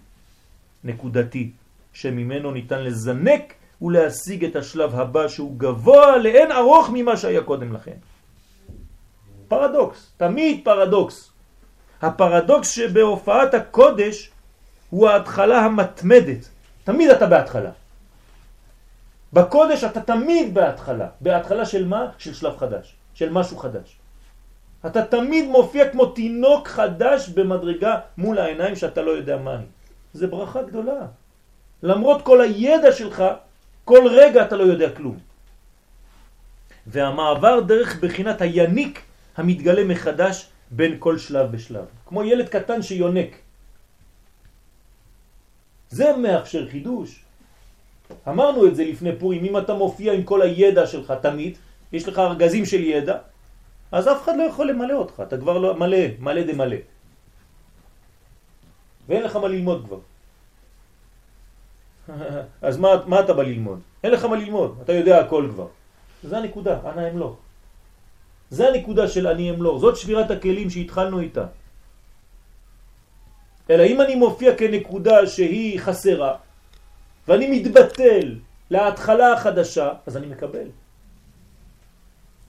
[0.83, 1.51] נקודתי,
[1.93, 7.99] שממנו ניתן לזנק ולהשיג את השלב הבא שהוא גבוה לאין ארוך ממה שהיה קודם לכן.
[9.47, 11.31] פרדוקס, תמיד פרדוקס.
[12.01, 14.31] הפרדוקס שבהופעת הקודש
[14.89, 16.49] הוא ההתחלה המתמדת.
[16.83, 17.71] תמיד אתה בהתחלה.
[19.33, 21.07] בקודש אתה תמיד בהתחלה.
[21.21, 22.15] בהתחלה של מה?
[22.17, 24.04] של שלב חדש, של משהו חדש.
[24.87, 29.65] אתה תמיד מופיע כמו תינוק חדש במדרגה מול העיניים שאתה לא יודע מהי.
[30.13, 31.01] זה ברכה גדולה.
[31.83, 33.23] למרות כל הידע שלך,
[33.85, 35.17] כל רגע אתה לא יודע כלום.
[36.87, 39.01] והמעבר דרך בחינת היניק
[39.37, 41.85] המתגלה מחדש בין כל שלב ושלב.
[42.05, 43.35] כמו ילד קטן שיונק.
[45.89, 47.25] זה מאפשר חידוש.
[48.27, 51.57] אמרנו את זה לפני פורים, אם אתה מופיע עם כל הידע שלך תמיד,
[51.91, 53.17] יש לך ארגזים של ידע,
[53.95, 56.77] אז אף אחד לא יכול למלא אותך, אתה כבר לא מלא, מלא דה מלא.
[59.07, 59.99] ואין לך מה ללמוד כבר.
[62.67, 63.79] אז מה, מה אתה בא ללמוד?
[64.03, 65.67] אין לך מה ללמוד, אתה יודע הכל כבר.
[66.23, 67.37] זה הנקודה, אנא אמלוך.
[68.49, 71.45] זה הנקודה של אני אמלוך, זאת שבירת הכלים שהתחלנו איתה.
[73.69, 76.35] אלא אם אני מופיע כנקודה שהיא חסרה,
[77.27, 78.35] ואני מתבטל
[78.69, 80.67] להתחלה החדשה, אז אני מקבל.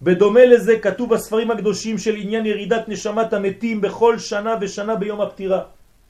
[0.03, 5.63] בדומה לזה כתוב בספרים הקדושים של עניין ירידת נשמת המתים בכל שנה ושנה ביום הפטירה.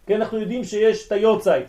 [0.06, 1.66] כן, אנחנו יודעים שיש את היורצייט.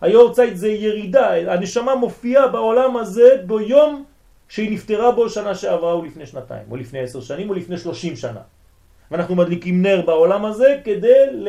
[0.00, 4.04] היורצייט זה ירידה, הנשמה מופיעה בעולם הזה ביום
[4.48, 8.16] שהיא נפטרה בו שנה שעברה או לפני שנתיים, או לפני עשר שנים, או לפני שלושים
[8.16, 8.40] שנה.
[9.10, 11.48] ואנחנו מדליקים נר בעולם הזה כדי ל...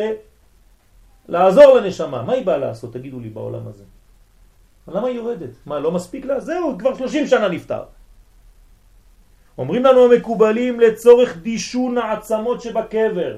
[1.28, 2.24] לעזור לנשמה.
[2.24, 3.84] מה היא באה לעשות, תגידו לי, בעולם הזה?
[4.88, 5.50] למה היא יורדת?
[5.66, 6.40] מה, לא מספיק לה?
[6.40, 7.84] זהו, כבר שלושים שנה נפטר.
[9.58, 13.38] אומרים לנו המקובלים לצורך דישון העצמות שבקבר.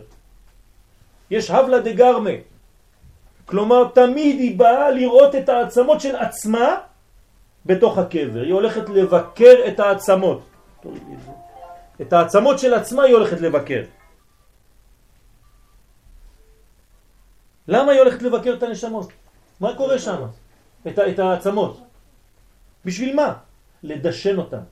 [1.32, 2.36] יש הבלה דגרמה.
[3.46, 6.78] כלומר, תמיד היא באה לראות את העצמות של עצמה
[7.66, 8.42] בתוך הקבר.
[8.42, 10.42] היא הולכת לבקר את העצמות.
[12.02, 13.84] את העצמות של עצמה היא הולכת לבקר.
[17.68, 19.08] למה היא הולכת לבקר את הנשמות?
[19.60, 20.22] מה קורה שם?
[20.88, 21.82] את, את העצמות.
[22.86, 23.34] בשביל מה?
[23.84, 24.64] לדשן אותן.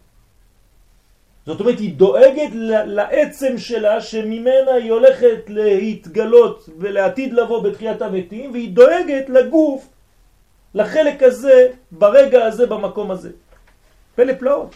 [1.48, 2.52] זאת אומרת, היא דואגת
[2.86, 9.88] לעצם שלה שממנה היא הולכת להתגלות ולעתיד לבוא בתחיית המתים, והיא דואגת לגוף,
[10.74, 13.32] לחלק הזה, ברגע הזה, במקום הזה.
[14.16, 14.76] פלא פלאות.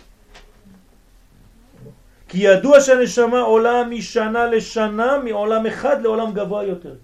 [2.27, 6.95] כי ידוע שהנשמה עולה משנה לשנה מעולם אחד לעולם גבוה יותר.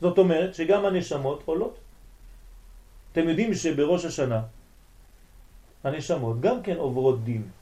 [0.00, 1.74] זאת אומרת שגם הנשמות עולות.
[3.12, 4.40] אתם יודעים שבראש השנה
[5.84, 7.59] הנשמות גם כן עוברות דין.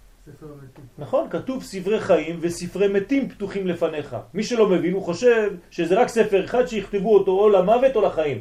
[0.99, 4.17] נכון, כתוב ספרי חיים וספרי מתים פתוחים לפניך.
[4.35, 8.41] מי שלא מבין הוא חושב שזה רק ספר אחד שיכתבו אותו או למוות או לחיים.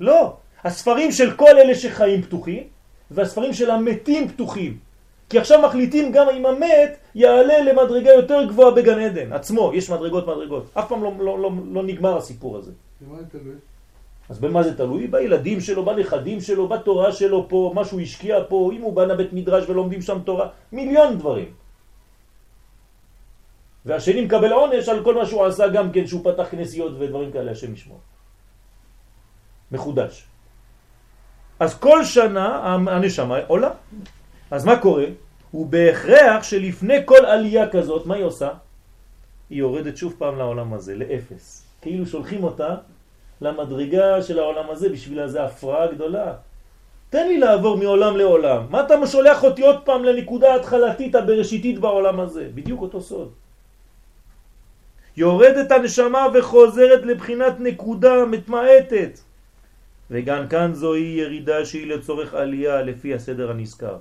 [0.00, 2.62] לא, הספרים של כל אלה שחיים פתוחים
[3.10, 4.78] והספרים של המתים פתוחים.
[5.30, 10.26] כי עכשיו מחליטים גם אם המת יעלה למדרגה יותר גבוהה בגן עדן עצמו, יש מדרגות
[10.26, 10.70] מדרגות.
[10.74, 12.72] אף פעם לא, לא, לא, לא נגמר הסיפור הזה.
[14.28, 15.06] אז במה זה תלוי?
[15.06, 19.32] בילדים שלו, בנכדים שלו, בתורה שלו פה, מה שהוא השקיע פה, אם הוא בנה בית
[19.32, 21.50] מדרש ולומדים שם תורה, מיליון דברים.
[23.86, 27.50] והשני מקבל עונש על כל מה שהוא עשה גם כן, שהוא פתח כנסיות ודברים כאלה,
[27.50, 28.00] השם ישמור.
[29.72, 30.26] מחודש.
[31.60, 33.70] אז כל שנה הנשמה עולה.
[34.50, 35.06] אז מה קורה?
[35.50, 38.50] הוא בהכרח שלפני כל עלייה כזאת, מה היא עושה?
[39.50, 41.66] היא יורדת שוב פעם לעולם הזה, לאפס.
[41.80, 42.74] כאילו שולחים אותה
[43.40, 46.32] למדרגה של העולם הזה, בשביל זה הפרעה גדולה.
[47.10, 48.66] תן לי לעבור מעולם לעולם.
[48.70, 52.48] מה אתה שולח אותי עוד פעם לנקודה ההתחלתית הבראשיתית בעולם הזה?
[52.54, 53.30] בדיוק אותו סוד.
[55.16, 59.18] יורדת הנשמה וחוזרת לבחינת נקודה מתמעטת.
[60.10, 63.96] וגם כאן זוהי ירידה שהיא לצורך עלייה לפי הסדר הנזכר.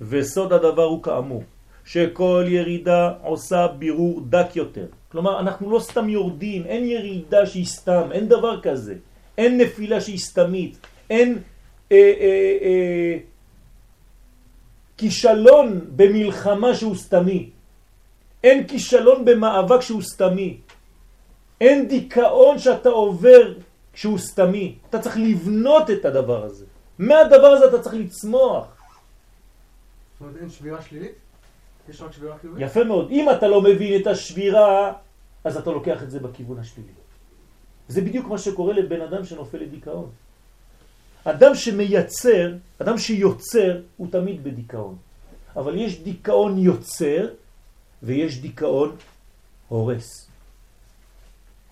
[0.00, 1.42] וסוד הדבר הוא כאמור,
[1.84, 4.86] שכל ירידה עושה בירור דק יותר.
[5.08, 8.94] כלומר, אנחנו לא סתם יורדים, אין ירידה שהיא סתם, אין דבר כזה.
[9.38, 10.78] אין נפילה שהיא סתמית,
[11.10, 11.38] אין
[11.92, 13.18] אה, אה, אה,
[14.96, 17.50] כישלון במלחמה שהוא סתמי,
[18.44, 20.60] אין כישלון במאבק שהוא סתמי,
[21.60, 23.54] אין דיכאון שאתה עובר
[23.92, 24.74] כשהוא סתמי.
[24.90, 26.64] אתה צריך לבנות את הדבר הזה.
[26.98, 28.66] מהדבר הזה אתה צריך לצמוח.
[28.66, 31.23] זאת אומרת, אין שבירה שלילית?
[31.88, 32.62] יש רק שבירה חיובית?
[32.66, 33.10] יפה מאוד.
[33.10, 34.92] אם אתה לא מבין את השבירה,
[35.44, 36.92] אז אתה לוקח את זה בכיוון השלילי.
[37.88, 40.10] זה בדיוק מה שקורה לבן אדם שנופל לדיכאון.
[41.24, 44.96] אדם שמייצר, אדם שיוצר, הוא תמיד בדיכאון.
[45.56, 47.28] אבל יש דיכאון יוצר
[48.02, 48.96] ויש דיכאון
[49.68, 50.28] הורס.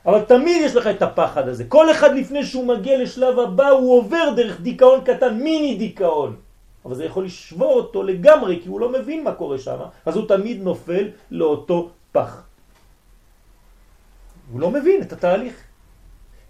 [0.07, 1.65] אבל תמיד יש לך את הפחד הזה.
[1.65, 6.37] כל אחד לפני שהוא מגיע לשלב הבא הוא עובר דרך דיכאון קטן, מיני דיכאון.
[6.85, 10.29] אבל זה יכול לשבור אותו לגמרי כי הוא לא מבין מה קורה שם, אז הוא
[10.29, 12.43] תמיד נופל לאותו פח.
[14.53, 15.55] הוא לא מבין את התהליך.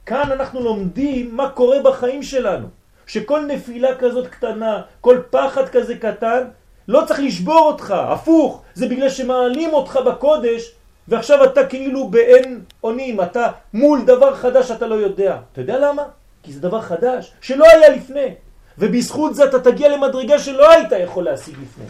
[0.07, 2.69] כאן אנחנו לומדים מה קורה בחיים שלנו.
[3.07, 6.45] שכל נפילה כזאת קטנה, כל פחד כזה קטן,
[6.89, 10.73] לא צריך לשבור אותך, הפוך, זה בגלל שמעלים אותך בקודש,
[11.09, 15.39] ועכשיו אתה כאילו באין אונים, אתה מול דבר חדש שאתה לא יודע.
[15.53, 16.03] אתה יודע למה?
[16.43, 18.35] כי זה דבר חדש, שלא היה לפני.
[18.79, 21.85] ובזכות זה אתה תגיע למדרגה שלא היית יכול להשיג לפני.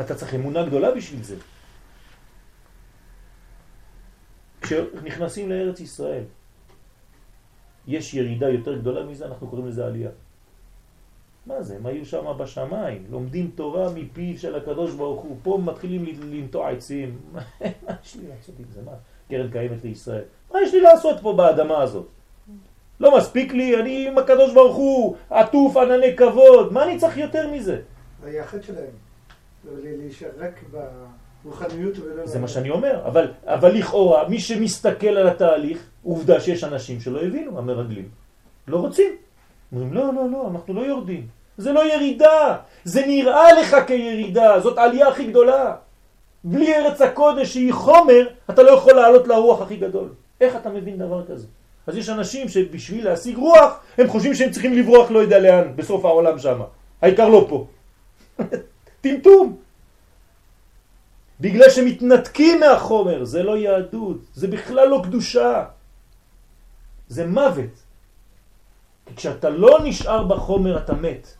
[0.00, 1.36] אתה צריך אמונה גדולה בשביל זה.
[4.62, 6.24] כשנכנסים לארץ ישראל,
[7.86, 10.10] יש ירידה יותר גדולה מזה, אנחנו קוראים לזה עלייה.
[11.46, 11.76] מה זה?
[11.76, 17.18] הם היו שם בשמיים, לומדים תורה מפיו של הקדוש ברוך הוא, פה מתחילים לנטוע עצים.
[17.32, 17.40] מה
[18.04, 18.82] יש לי לעשות עם זה?
[18.82, 18.92] מה?
[19.28, 20.24] קרן קיימת לישראל.
[20.52, 22.08] מה יש לי לעשות פה באדמה הזאת?
[23.00, 27.50] לא מספיק לי, אני עם הקדוש ברוך הוא, עטוף ענני כבוד, מה אני צריך יותר
[27.50, 27.80] מזה?
[28.22, 28.94] זה היה החטא שלהם,
[29.82, 30.64] להישאר רק
[31.44, 32.26] ברוחניות ולא...
[32.26, 37.22] זה מה שאני אומר, אבל, אבל לכאורה, מי שמסתכל על התהליך, עובדה שיש אנשים שלא
[37.22, 38.08] הבינו, המרגלים,
[38.68, 39.12] לא רוצים.
[39.72, 41.26] אומרים, לא, לא, לא, אנחנו לא יורדים.
[41.56, 45.76] זה לא ירידה, זה נראה לך כירידה, זאת עלייה הכי גדולה.
[46.44, 50.08] בלי ארץ הקודש שהיא חומר, אתה לא יכול לעלות לרוח הכי גדול.
[50.40, 51.46] איך אתה מבין דבר כזה?
[51.86, 56.04] אז יש אנשים שבשביל להשיג רוח, הם חושבים שהם צריכים לברוח לא יודע לאן, בסוף
[56.04, 56.60] העולם שם.
[57.02, 57.66] העיקר לא פה.
[59.00, 59.56] טמטום.
[61.40, 65.64] בגלל שמתנתקים מהחומר, זה לא יהדות, זה בכלל לא קדושה.
[67.08, 67.74] זה מוות.
[69.06, 71.36] כי כשאתה לא נשאר בחומר אתה מת.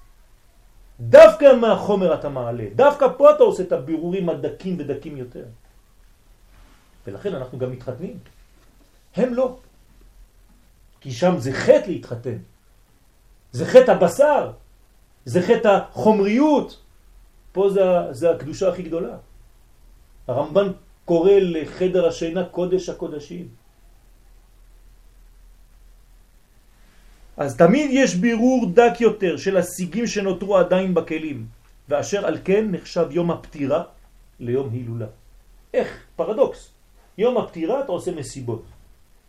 [1.00, 5.44] דווקא מהחומר אתה מעלה, דווקא פה אתה עושה את הבירורים הדקים ודקים יותר.
[7.07, 8.18] ולכן אנחנו גם מתחתנים.
[9.16, 9.57] הם לא.
[11.04, 12.38] כי שם זה חטא להתחתן.
[13.52, 14.52] זה חטא הבשר,
[15.24, 16.80] זה חטא החומריות.
[17.52, 19.16] פה זה, זה הקדושה הכי גדולה.
[20.28, 20.72] הרמב"ן
[21.04, 23.48] קורא לחדר השינה קודש הקודשים.
[27.36, 31.46] אז תמיד יש בירור דק יותר של השיגים שנותרו עדיין בכלים.
[31.88, 33.82] ואשר על כן נחשב יום הפטירה
[34.40, 35.12] ליום הילולה.
[35.74, 35.88] איך?
[36.16, 36.70] פרדוקס.
[37.18, 38.73] יום הפטירה אתה עושה מסיבות.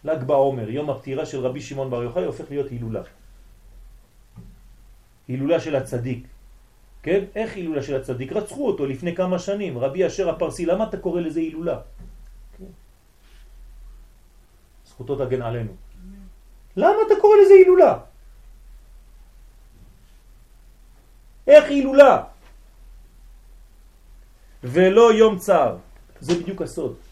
[0.06, 3.02] ל"ג בעומר, יום הפטירה של רבי שמעון בר יוחאי הופך להיות הילולה.
[5.28, 6.28] הילולה של הצדיק.
[7.04, 7.24] כן?
[7.36, 8.32] איך הילולה של הצדיק?
[8.32, 11.80] רצחו אותו לפני כמה שנים, רבי אשר הפרסי, למה אתה קורא לזה הילולה?
[12.58, 12.72] כן.
[14.86, 15.74] זכותו תגן עלינו.
[16.78, 17.94] למה אתה קורא לזה הילולה?
[21.48, 22.24] איך הילולה?
[24.64, 25.78] ולא יום צער.
[26.20, 27.05] זה בדיוק הסוד.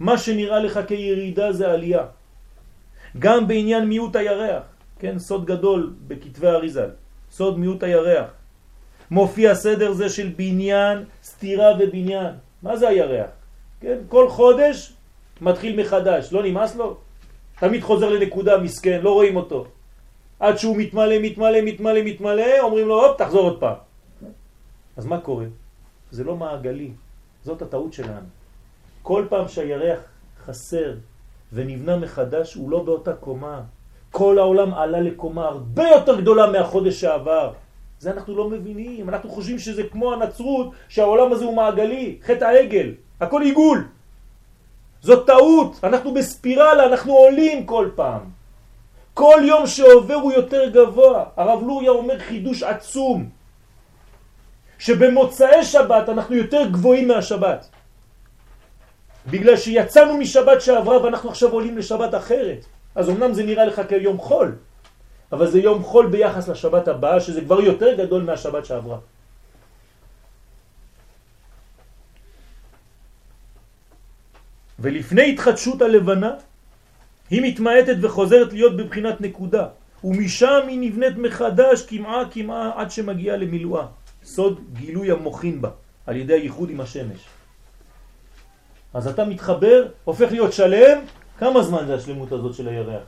[0.00, 2.04] מה שנראה לך כירידה זה עלייה.
[3.18, 4.62] גם בעניין מיעוט הירח,
[4.98, 6.90] כן, סוד גדול בכתבי אריזל,
[7.30, 8.26] סוד מיעוט הירח.
[9.10, 12.34] מופיע סדר זה של בניין, סתירה ובניין.
[12.62, 13.30] מה זה הירח?
[13.80, 14.92] כן, כל חודש
[15.40, 16.96] מתחיל מחדש, לא נמאס לו?
[17.58, 19.66] תמיד חוזר לנקודה, מסכן, לא רואים אותו.
[20.40, 23.76] עד שהוא מתמלא, מתמלא, מתמלא, מתמלא, אומרים לו, הופ, תחזור עוד פעם.
[24.96, 25.46] אז מה קורה?
[26.10, 26.90] זה לא מעגלי,
[27.44, 28.37] זאת הטעות שלנו.
[29.08, 29.98] כל פעם שהירח
[30.46, 30.92] חסר
[31.52, 33.60] ונבנה מחדש, הוא לא באותה קומה.
[34.10, 37.52] כל העולם עלה לקומה הרבה יותר גדולה מהחודש שעבר.
[37.98, 42.94] זה אנחנו לא מבינים, אנחנו חושבים שזה כמו הנצרות, שהעולם הזה הוא מעגלי, חטא העגל,
[43.20, 43.88] הכל עיגול.
[45.00, 48.20] זאת טעות, אנחנו בספירלה, אנחנו עולים כל פעם.
[49.14, 51.24] כל יום שעובר הוא יותר גבוה.
[51.36, 53.28] הרב לוריה אומר חידוש עצום,
[54.78, 57.77] שבמוצאי שבת אנחנו יותר גבוהים מהשבת.
[59.30, 62.64] בגלל שיצאנו משבת שעברה ואנחנו עכשיו עולים לשבת אחרת.
[62.94, 64.56] אז אמנם זה נראה לך כיום חול,
[65.32, 68.98] אבל זה יום חול ביחס לשבת הבאה, שזה כבר יותר גדול מהשבת שעברה.
[74.78, 76.32] ולפני התחדשות הלבנה,
[77.30, 79.66] היא מתמעטת וחוזרת להיות בבחינת נקודה,
[80.04, 83.86] ומשם היא נבנית מחדש כמעה כמעה עד שמגיעה למילואה.
[84.24, 85.70] סוד גילוי המוכין בה,
[86.06, 87.37] על ידי הייחוד עם השמש.
[88.94, 90.98] אז אתה מתחבר, הופך להיות שלם,
[91.38, 93.02] כמה זמן זה השלמות הזאת של הירח?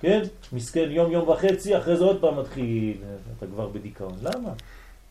[0.00, 0.22] כן?
[0.52, 2.96] מסכן יום, יום וחצי, אחרי זה עוד פעם מתחיל,
[3.38, 4.14] אתה כבר בדיכאון.
[4.22, 4.52] למה?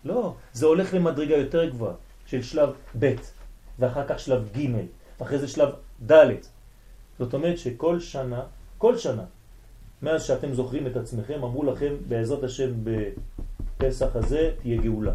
[0.05, 1.93] לא, זה הולך למדרגה יותר גבוהה,
[2.25, 3.13] של שלב ב',
[3.79, 4.67] ואחר כך שלב ג',
[5.19, 5.69] ואחרי זה שלב
[6.11, 6.29] ד'.
[7.19, 8.41] זאת אומרת שכל שנה,
[8.77, 9.23] כל שנה,
[10.01, 15.13] מאז שאתם זוכרים את עצמכם, אמרו לכם בעזרת השם בפסח הזה תהיה גאולה.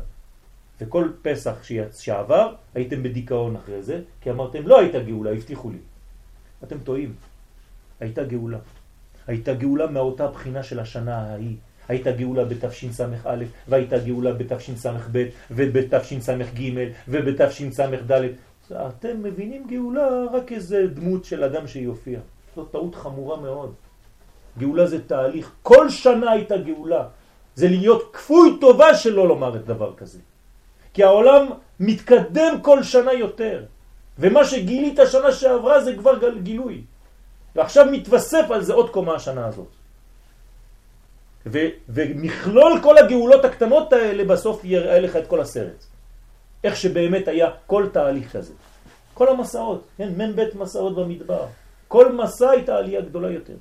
[0.81, 1.55] וכל פסח
[1.93, 5.79] שעבר הייתם בדיכאון אחרי זה, כי אמרתם לא הייתה גאולה, הבטיחו לי.
[6.65, 7.15] אתם טועים,
[8.01, 8.59] הייתה גאולה.
[9.27, 11.57] הייתה גאולה מאותה בחינה של השנה ההיא.
[11.89, 13.07] הייתה גאולה בתשס"א,
[13.69, 16.71] והייתה גאולה בתשס"ב, ובתשס"ג,
[17.09, 18.23] ובתשס"ד.
[18.73, 22.21] אתם מבינים גאולה רק איזה דמות של אדם שיופיע.
[22.57, 23.75] זו טעות חמורה מאוד.
[24.59, 25.51] גאולה זה תהליך.
[25.63, 27.09] כל שנה הייתה גאולה.
[27.55, 30.19] זה להיות כפוי טובה שלא לומר את דבר כזה.
[30.95, 31.47] כי העולם
[31.81, 33.65] מתקדם כל שנה יותר.
[34.19, 36.85] ומה שגילית השנה שעברה זה כבר גילוי.
[37.57, 39.69] ועכשיו מתווסף על זה עוד קומה השנה הזאת.
[41.47, 45.85] ו, ומכלול כל הגאולות הקטנות האלה בסוף יראה לך את כל הסרט.
[46.65, 48.53] איך שבאמת היה כל תהליך כזה.
[49.15, 51.47] כל המסעות, כן, מן בית מסעות במדבר.
[51.89, 53.57] כל מסע הייתה עלייה גדולה יותר.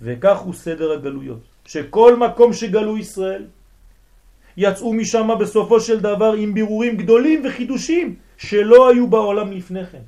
[0.00, 1.40] וכך הוא סדר הגלויות.
[1.64, 3.44] שכל מקום שגלו ישראל,
[4.56, 10.02] יצאו משם בסופו של דבר עם בירורים גדולים וחידושים שלא היו בעולם לפני כן.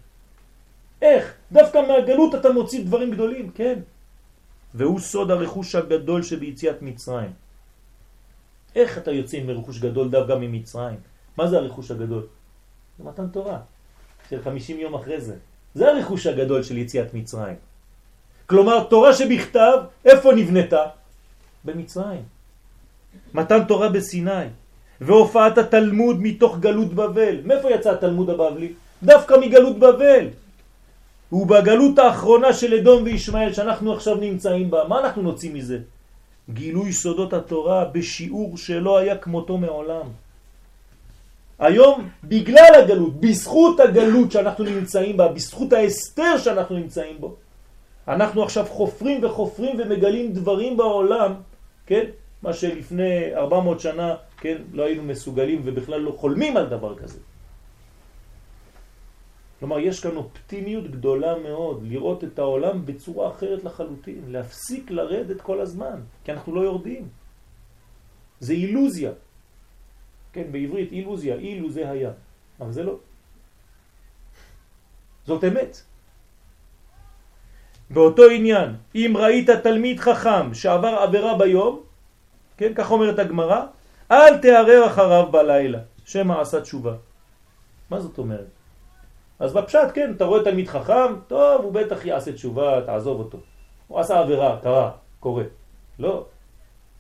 [1.03, 1.35] איך?
[1.53, 3.79] דווקא מהגלות אתה מוציא דברים גדולים, כן.
[4.75, 7.31] והוא סוד הרכוש הגדול שביציאת מצרים.
[8.77, 10.99] איך אתה יוצא עם רכוש גדול דווקא ממצרים?
[11.37, 12.27] מה זה הרכוש הגדול?
[12.99, 13.59] זה מתן תורה,
[14.31, 15.37] של 50 יום אחרי זה.
[15.75, 17.57] זה הרכוש הגדול של יציאת מצרים.
[18.47, 20.85] כלומר, תורה שבכתב, איפה נבנתה?
[21.65, 22.38] במצרים.
[23.35, 24.47] מתן תורה בסיני.
[25.01, 27.37] והופעת התלמוד מתוך גלות בבל.
[27.45, 28.73] מאיפה יצא התלמוד הבבלי?
[29.03, 30.27] דווקא מגלות בבל.
[31.33, 35.79] ובגלות האחרונה של אדום וישמעאל שאנחנו עכשיו נמצאים בה, מה אנחנו נוציא מזה?
[36.51, 40.07] גילוי סודות התורה בשיעור שלא היה כמותו מעולם.
[41.59, 47.35] היום, בגלל הגלות, בזכות הגלות שאנחנו נמצאים בה, בזכות ההסתר שאנחנו נמצאים בו,
[48.09, 51.33] אנחנו עכשיו חופרים וחופרים ומגלים דברים בעולם,
[51.87, 52.05] כן?
[52.43, 57.18] מה שלפני 400 שנה, כן, לא היינו מסוגלים ובכלל לא חולמים על דבר כזה.
[59.59, 65.61] כלומר, יש כאן אופטימיות גדולה מאוד, לראות את העולם בצורה אחרת לחלוטין, להפסיק לרדת כל
[65.61, 67.09] הזמן, כי אנחנו לא יורדים.
[68.41, 69.12] זה אילוזיה.
[70.32, 72.11] כן, בעברית אילוזיה, אילו זה היה,
[72.61, 72.97] אבל זה לא.
[75.26, 75.82] זאת אמת.
[77.91, 81.88] באותו עניין, אם ראית תלמיד חכם שעבר עבירה ביום,
[82.59, 83.63] כן, כך אומרת הגמרא,
[84.11, 86.95] אל תערר אחריו בלילה, שמא עשה תשובה.
[87.91, 88.47] מה זאת אומרת?
[89.39, 93.39] אז בפשט, כן, אתה רואה תלמיד חכם, טוב, הוא בטח יעשה תשובה, תעזוב אותו.
[93.89, 94.91] הוא עשה עבירה, קרה,
[95.21, 95.45] קורה.
[95.99, 96.27] לא.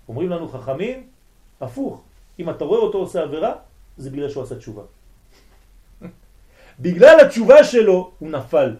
[0.08, 1.06] אומרים לנו חכמים,
[1.60, 2.02] הפוך.
[2.38, 3.52] אם אתה רואה אותו עושה עבירה,
[3.96, 4.82] זה בגלל שהוא עשה תשובה.
[6.80, 8.76] בגלל התשובה שלו הוא נפל.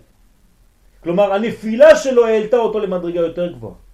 [1.02, 3.87] כלומר, הנפילה שלו העלתה אותו למדרגה יותר גבוהה.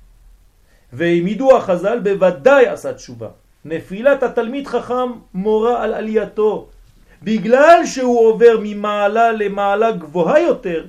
[0.95, 3.29] והעמידו החז"ל בוודאי עשה תשובה.
[3.65, 6.69] נפילת התלמיד חכם מורה על עלייתו.
[7.23, 10.85] בגלל שהוא עובר ממעלה למעלה גבוהה יותר,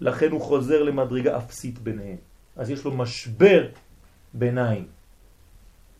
[0.00, 2.16] לכן הוא חוזר למדרגה אפסית ביניהם.
[2.56, 3.66] אז יש לו משבר
[4.34, 4.84] ביניים.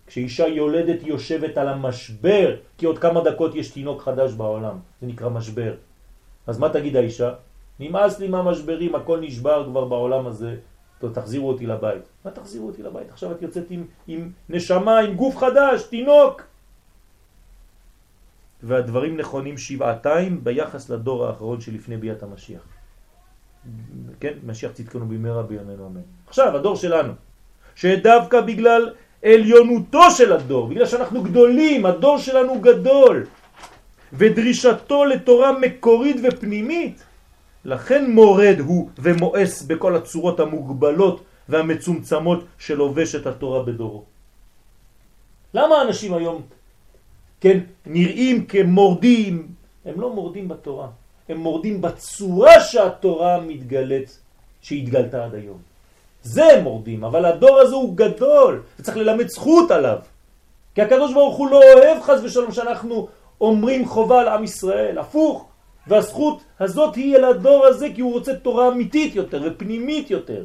[0.06, 5.28] כשאישה יולדת יושבת על המשבר, כי עוד כמה דקות יש תינוק חדש בעולם, זה נקרא
[5.28, 5.74] משבר.
[6.46, 7.32] אז מה תגיד האישה?
[7.80, 10.56] נמאס לי מהמשברים, הכל נשבר כבר בעולם הזה,
[10.98, 12.02] טוב, תחזירו אותי לבית.
[12.24, 13.10] מה תחזירו אותי לבית?
[13.10, 16.42] עכשיו את יוצאת עם, עם נשמה, עם גוף חדש, תינוק.
[18.62, 22.62] והדברים נכונים שבעתיים ביחס לדור האחרון שלפני ביאת המשיח.
[24.20, 26.00] כן, משיח צדקנו במהרה בימינו אמן.
[26.26, 27.12] עכשיו, הדור שלנו,
[27.74, 28.90] שדווקא בגלל
[29.24, 33.26] עליונותו של הדור, בגלל שאנחנו גדולים, הדור שלנו גדול,
[34.12, 37.04] ודרישתו לתורה מקורית ופנימית,
[37.66, 42.78] לכן מורד הוא ומואס בכל הצורות המוגבלות והמצומצמות של
[43.20, 44.02] את התורה בדורו.
[45.54, 46.42] למה אנשים היום,
[47.40, 49.48] כן, נראים כמורדים?
[49.84, 50.88] הם לא מורדים בתורה,
[51.28, 54.18] הם מורדים בצורה שהתורה מתגלת,
[54.62, 55.58] שהתגלתה עד היום.
[56.22, 59.98] זה הם מורדים, אבל הדור הזה הוא גדול, וצריך ללמד זכות עליו.
[60.74, 63.08] כי הקדוש ברוך הוא לא אוהב חס ושלום שאנחנו
[63.40, 65.55] אומרים חובה על עם ישראל, הפוך.
[65.86, 70.44] והזכות הזאת היא אל הדור הזה כי הוא רוצה תורה אמיתית יותר ופנימית יותר.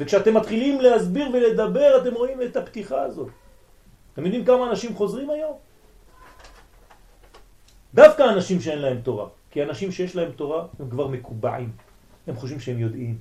[0.00, 3.28] וכשאתם מתחילים להסביר ולדבר אתם רואים את הפתיחה הזאת.
[4.12, 5.56] אתם יודעים כמה אנשים חוזרים היום?
[7.94, 9.28] דווקא אנשים שאין להם תורה.
[9.50, 11.72] כי אנשים שיש להם תורה הם כבר מקובעים.
[12.26, 13.18] הם חושבים שהם יודעים.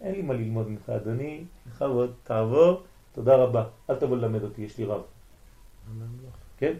[0.00, 2.82] אין לי מה ללמוד ממך אדוני, בכבוד, תעבור,
[3.12, 3.64] תודה רבה.
[3.90, 5.02] אל תבוא ללמד אותי, יש לי רב.
[6.58, 6.74] כן?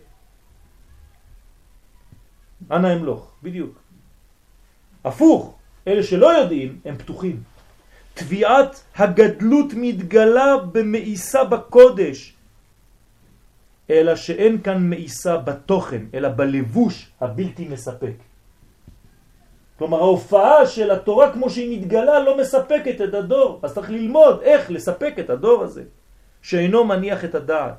[2.71, 3.79] אנא אמלוך, בדיוק.
[5.05, 5.55] הפוך,
[5.89, 7.43] אלה שלא יודעים הם פתוחים.
[8.15, 12.35] תביעת הגדלות מתגלה במאיסה בקודש,
[13.91, 18.17] אלא שאין כאן מאיסה בתוכן, אלא בלבוש הבלתי מספק.
[19.79, 24.71] כלומר ההופעה של התורה כמו שהיא מתגלה לא מספקת את הדור, אז צריך ללמוד איך
[24.71, 25.83] לספק את הדור הזה,
[26.43, 27.75] שאינו מניח את הדעת.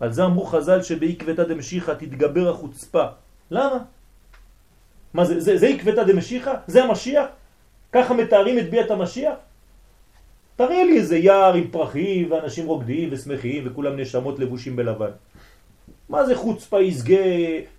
[0.00, 3.04] על זה אמרו חז"ל שבעקבתא דמשיחא תתגבר החוצפה.
[3.50, 3.78] למה?
[5.14, 6.54] מה זה, זה, זה עקבתא דמשיחא?
[6.66, 7.26] זה המשיח?
[7.92, 9.34] ככה מתארים את ביאת המשיח?
[10.56, 15.10] תראה לי איזה יער עם פרחים ואנשים רוקדים ושמחים וכולם נשמות לבושים בלבן.
[16.08, 17.16] מה זה חוצפה יסגה,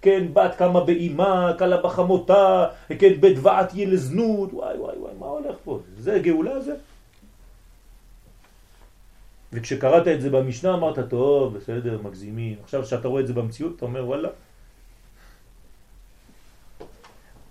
[0.02, 2.68] כן, בת כמה באימה, קלה בחמותה,
[3.00, 5.80] כן, בדבעת ילזנות, וואי וואי וואי, מה הולך פה?
[5.98, 6.76] זה גאולה זה?
[9.54, 12.56] וכשקראת את זה במשנה אמרת, טוב, בסדר, מגזימים.
[12.64, 14.30] עכשיו כשאתה רואה את זה במציאות, אתה אומר, וואלה,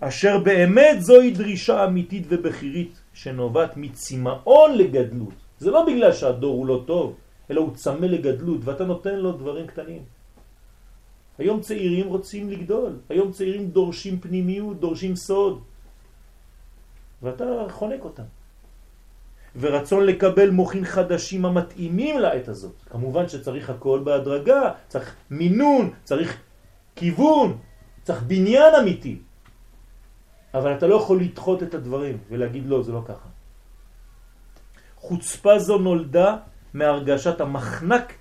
[0.03, 5.35] אשר באמת זוהי דרישה אמיתית ובחירית שנובעת מצמאון לגדלות.
[5.59, 7.15] זה לא בגלל שהדור הוא לא טוב,
[7.51, 10.03] אלא הוא צמא לגדלות ואתה נותן לו דברים קטנים.
[11.39, 15.63] היום צעירים רוצים לגדול, היום צעירים דורשים פנימיות, דורשים סוד,
[17.23, 18.27] ואתה חונק אותם.
[19.61, 22.75] ורצון לקבל מוכין חדשים המתאימים לעת הזאת.
[22.91, 26.41] כמובן שצריך הכל בהדרגה, צריך מינון, צריך
[26.97, 27.59] כיוון,
[28.03, 29.17] צריך בניין אמיתי.
[30.55, 33.29] אבל אתה לא יכול לדחות את הדברים ולהגיד לא, זה לא ככה.
[34.97, 36.37] חוצפה זו נולדה
[36.75, 38.13] מהרגשת המחנק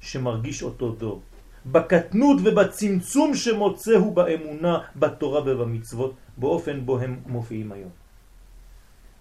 [0.00, 1.20] שמרגיש אותו דור.
[1.66, 7.90] בקטנות ובצמצום שמוצאו באמונה, בתורה ובמצוות, באופן בו הם מופיעים היום.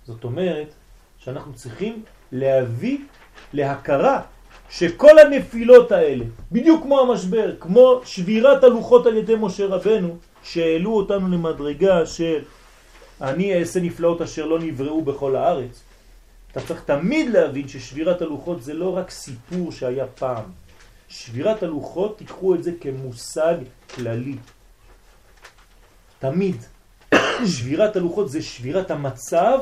[0.03, 0.73] זאת אומרת
[1.17, 2.97] שאנחנו צריכים להביא
[3.53, 4.21] להכרה
[4.69, 11.27] שכל הנפילות האלה, בדיוק כמו המשבר, כמו שבירת הלוחות על ידי משה רבנו, שהעלו אותנו
[11.27, 12.39] למדרגה של
[13.21, 15.83] אני אעשה נפלאות אשר לא נבראו בכל הארץ.
[16.51, 20.43] אתה צריך תמיד להבין ששבירת הלוחות זה לא רק סיפור שהיה פעם.
[21.07, 23.55] שבירת הלוחות, תיקחו את זה כמושג
[23.95, 24.35] כללי.
[26.19, 26.55] תמיד.
[27.57, 29.59] שבירת הלוחות זה שבירת המצב,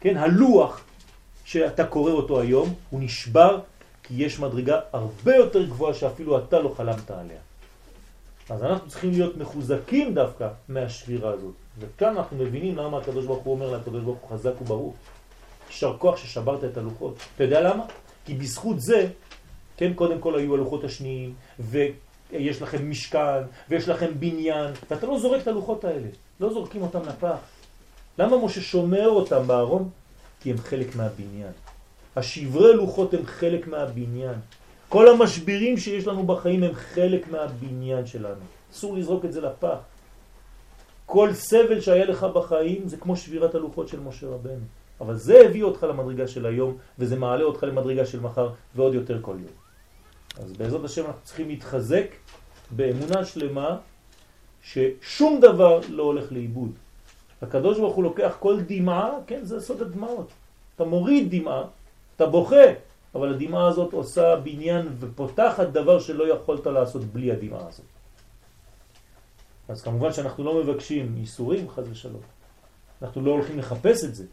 [0.00, 0.80] כן, הלוח
[1.44, 3.60] שאתה קורא אותו היום, הוא נשבר
[4.02, 7.38] כי יש מדרגה הרבה יותר גבוהה שאפילו אתה לא חלמת עליה.
[8.50, 11.54] אז אנחנו צריכים להיות מחוזקים דווקא מהשבירה הזאת.
[11.80, 14.94] וכאן אנחנו מבינים למה הקדוש ברוך הוא אומר לקדוש ברוך הוא חזק וברוך.
[15.68, 17.14] יישר כוח ששברת את הלוחות.
[17.34, 17.84] אתה יודע למה?
[18.24, 19.08] כי בזכות זה,
[19.76, 21.34] כן, קודם כל היו הלוחות השניים,
[22.32, 26.08] יש לכם משכן ויש לכם בניין, ואתה לא זורק את הלוחות האלה,
[26.40, 27.38] לא זורקים אותם לפח.
[28.18, 29.88] למה משה שומר אותם בארון?
[30.40, 31.52] כי הם חלק מהבניין.
[32.16, 34.34] השברי לוחות הם חלק מהבניין.
[34.88, 38.40] כל המשברים שיש לנו בחיים הם חלק מהבניין שלנו.
[38.72, 39.78] אסור לזרוק את זה לפח.
[41.10, 44.64] כל סבל שהיה לך בחיים זה כמו שבירת הלוחות של משה רבנו.
[45.00, 49.18] אבל זה הביא אותך למדרגה של היום, וזה מעלה אותך למדרגה של מחר, ועוד יותר
[49.22, 49.56] כל יום.
[50.38, 52.06] אז בעזרת השם אנחנו צריכים להתחזק
[52.70, 53.76] באמונה שלמה
[54.62, 56.70] ששום דבר לא הולך לאיבוד.
[57.42, 60.28] הקדוש ברוך הוא לוקח כל דמעה, כן, זה סוד הדמעות.
[60.76, 61.64] אתה מוריד דמעה,
[62.16, 62.66] אתה בוכה,
[63.14, 67.99] אבל הדמעה הזאת עושה בניין ופותחת דבר שלא יכולת לעשות בלי הדמעה הזאת.
[69.70, 72.20] אז כמובן שאנחנו לא מבקשים איסורים, חז ושלום.
[73.02, 74.24] אנחנו לא הולכים לחפש את זה.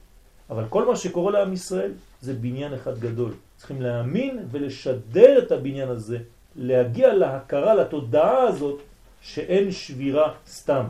[0.49, 3.33] אבל כל מה שקורה לעם ישראל זה בניין אחד גדול.
[3.57, 6.17] צריכים להאמין ולשדר את הבניין הזה,
[6.55, 8.81] להגיע להכרה, לתודעה הזאת,
[9.21, 10.85] שאין שבירה סתם.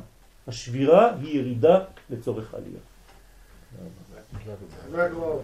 [0.47, 1.79] השבירה היא ירידה
[2.09, 2.79] לצורך עלייה.
[4.87, 5.43] חזק וברוך.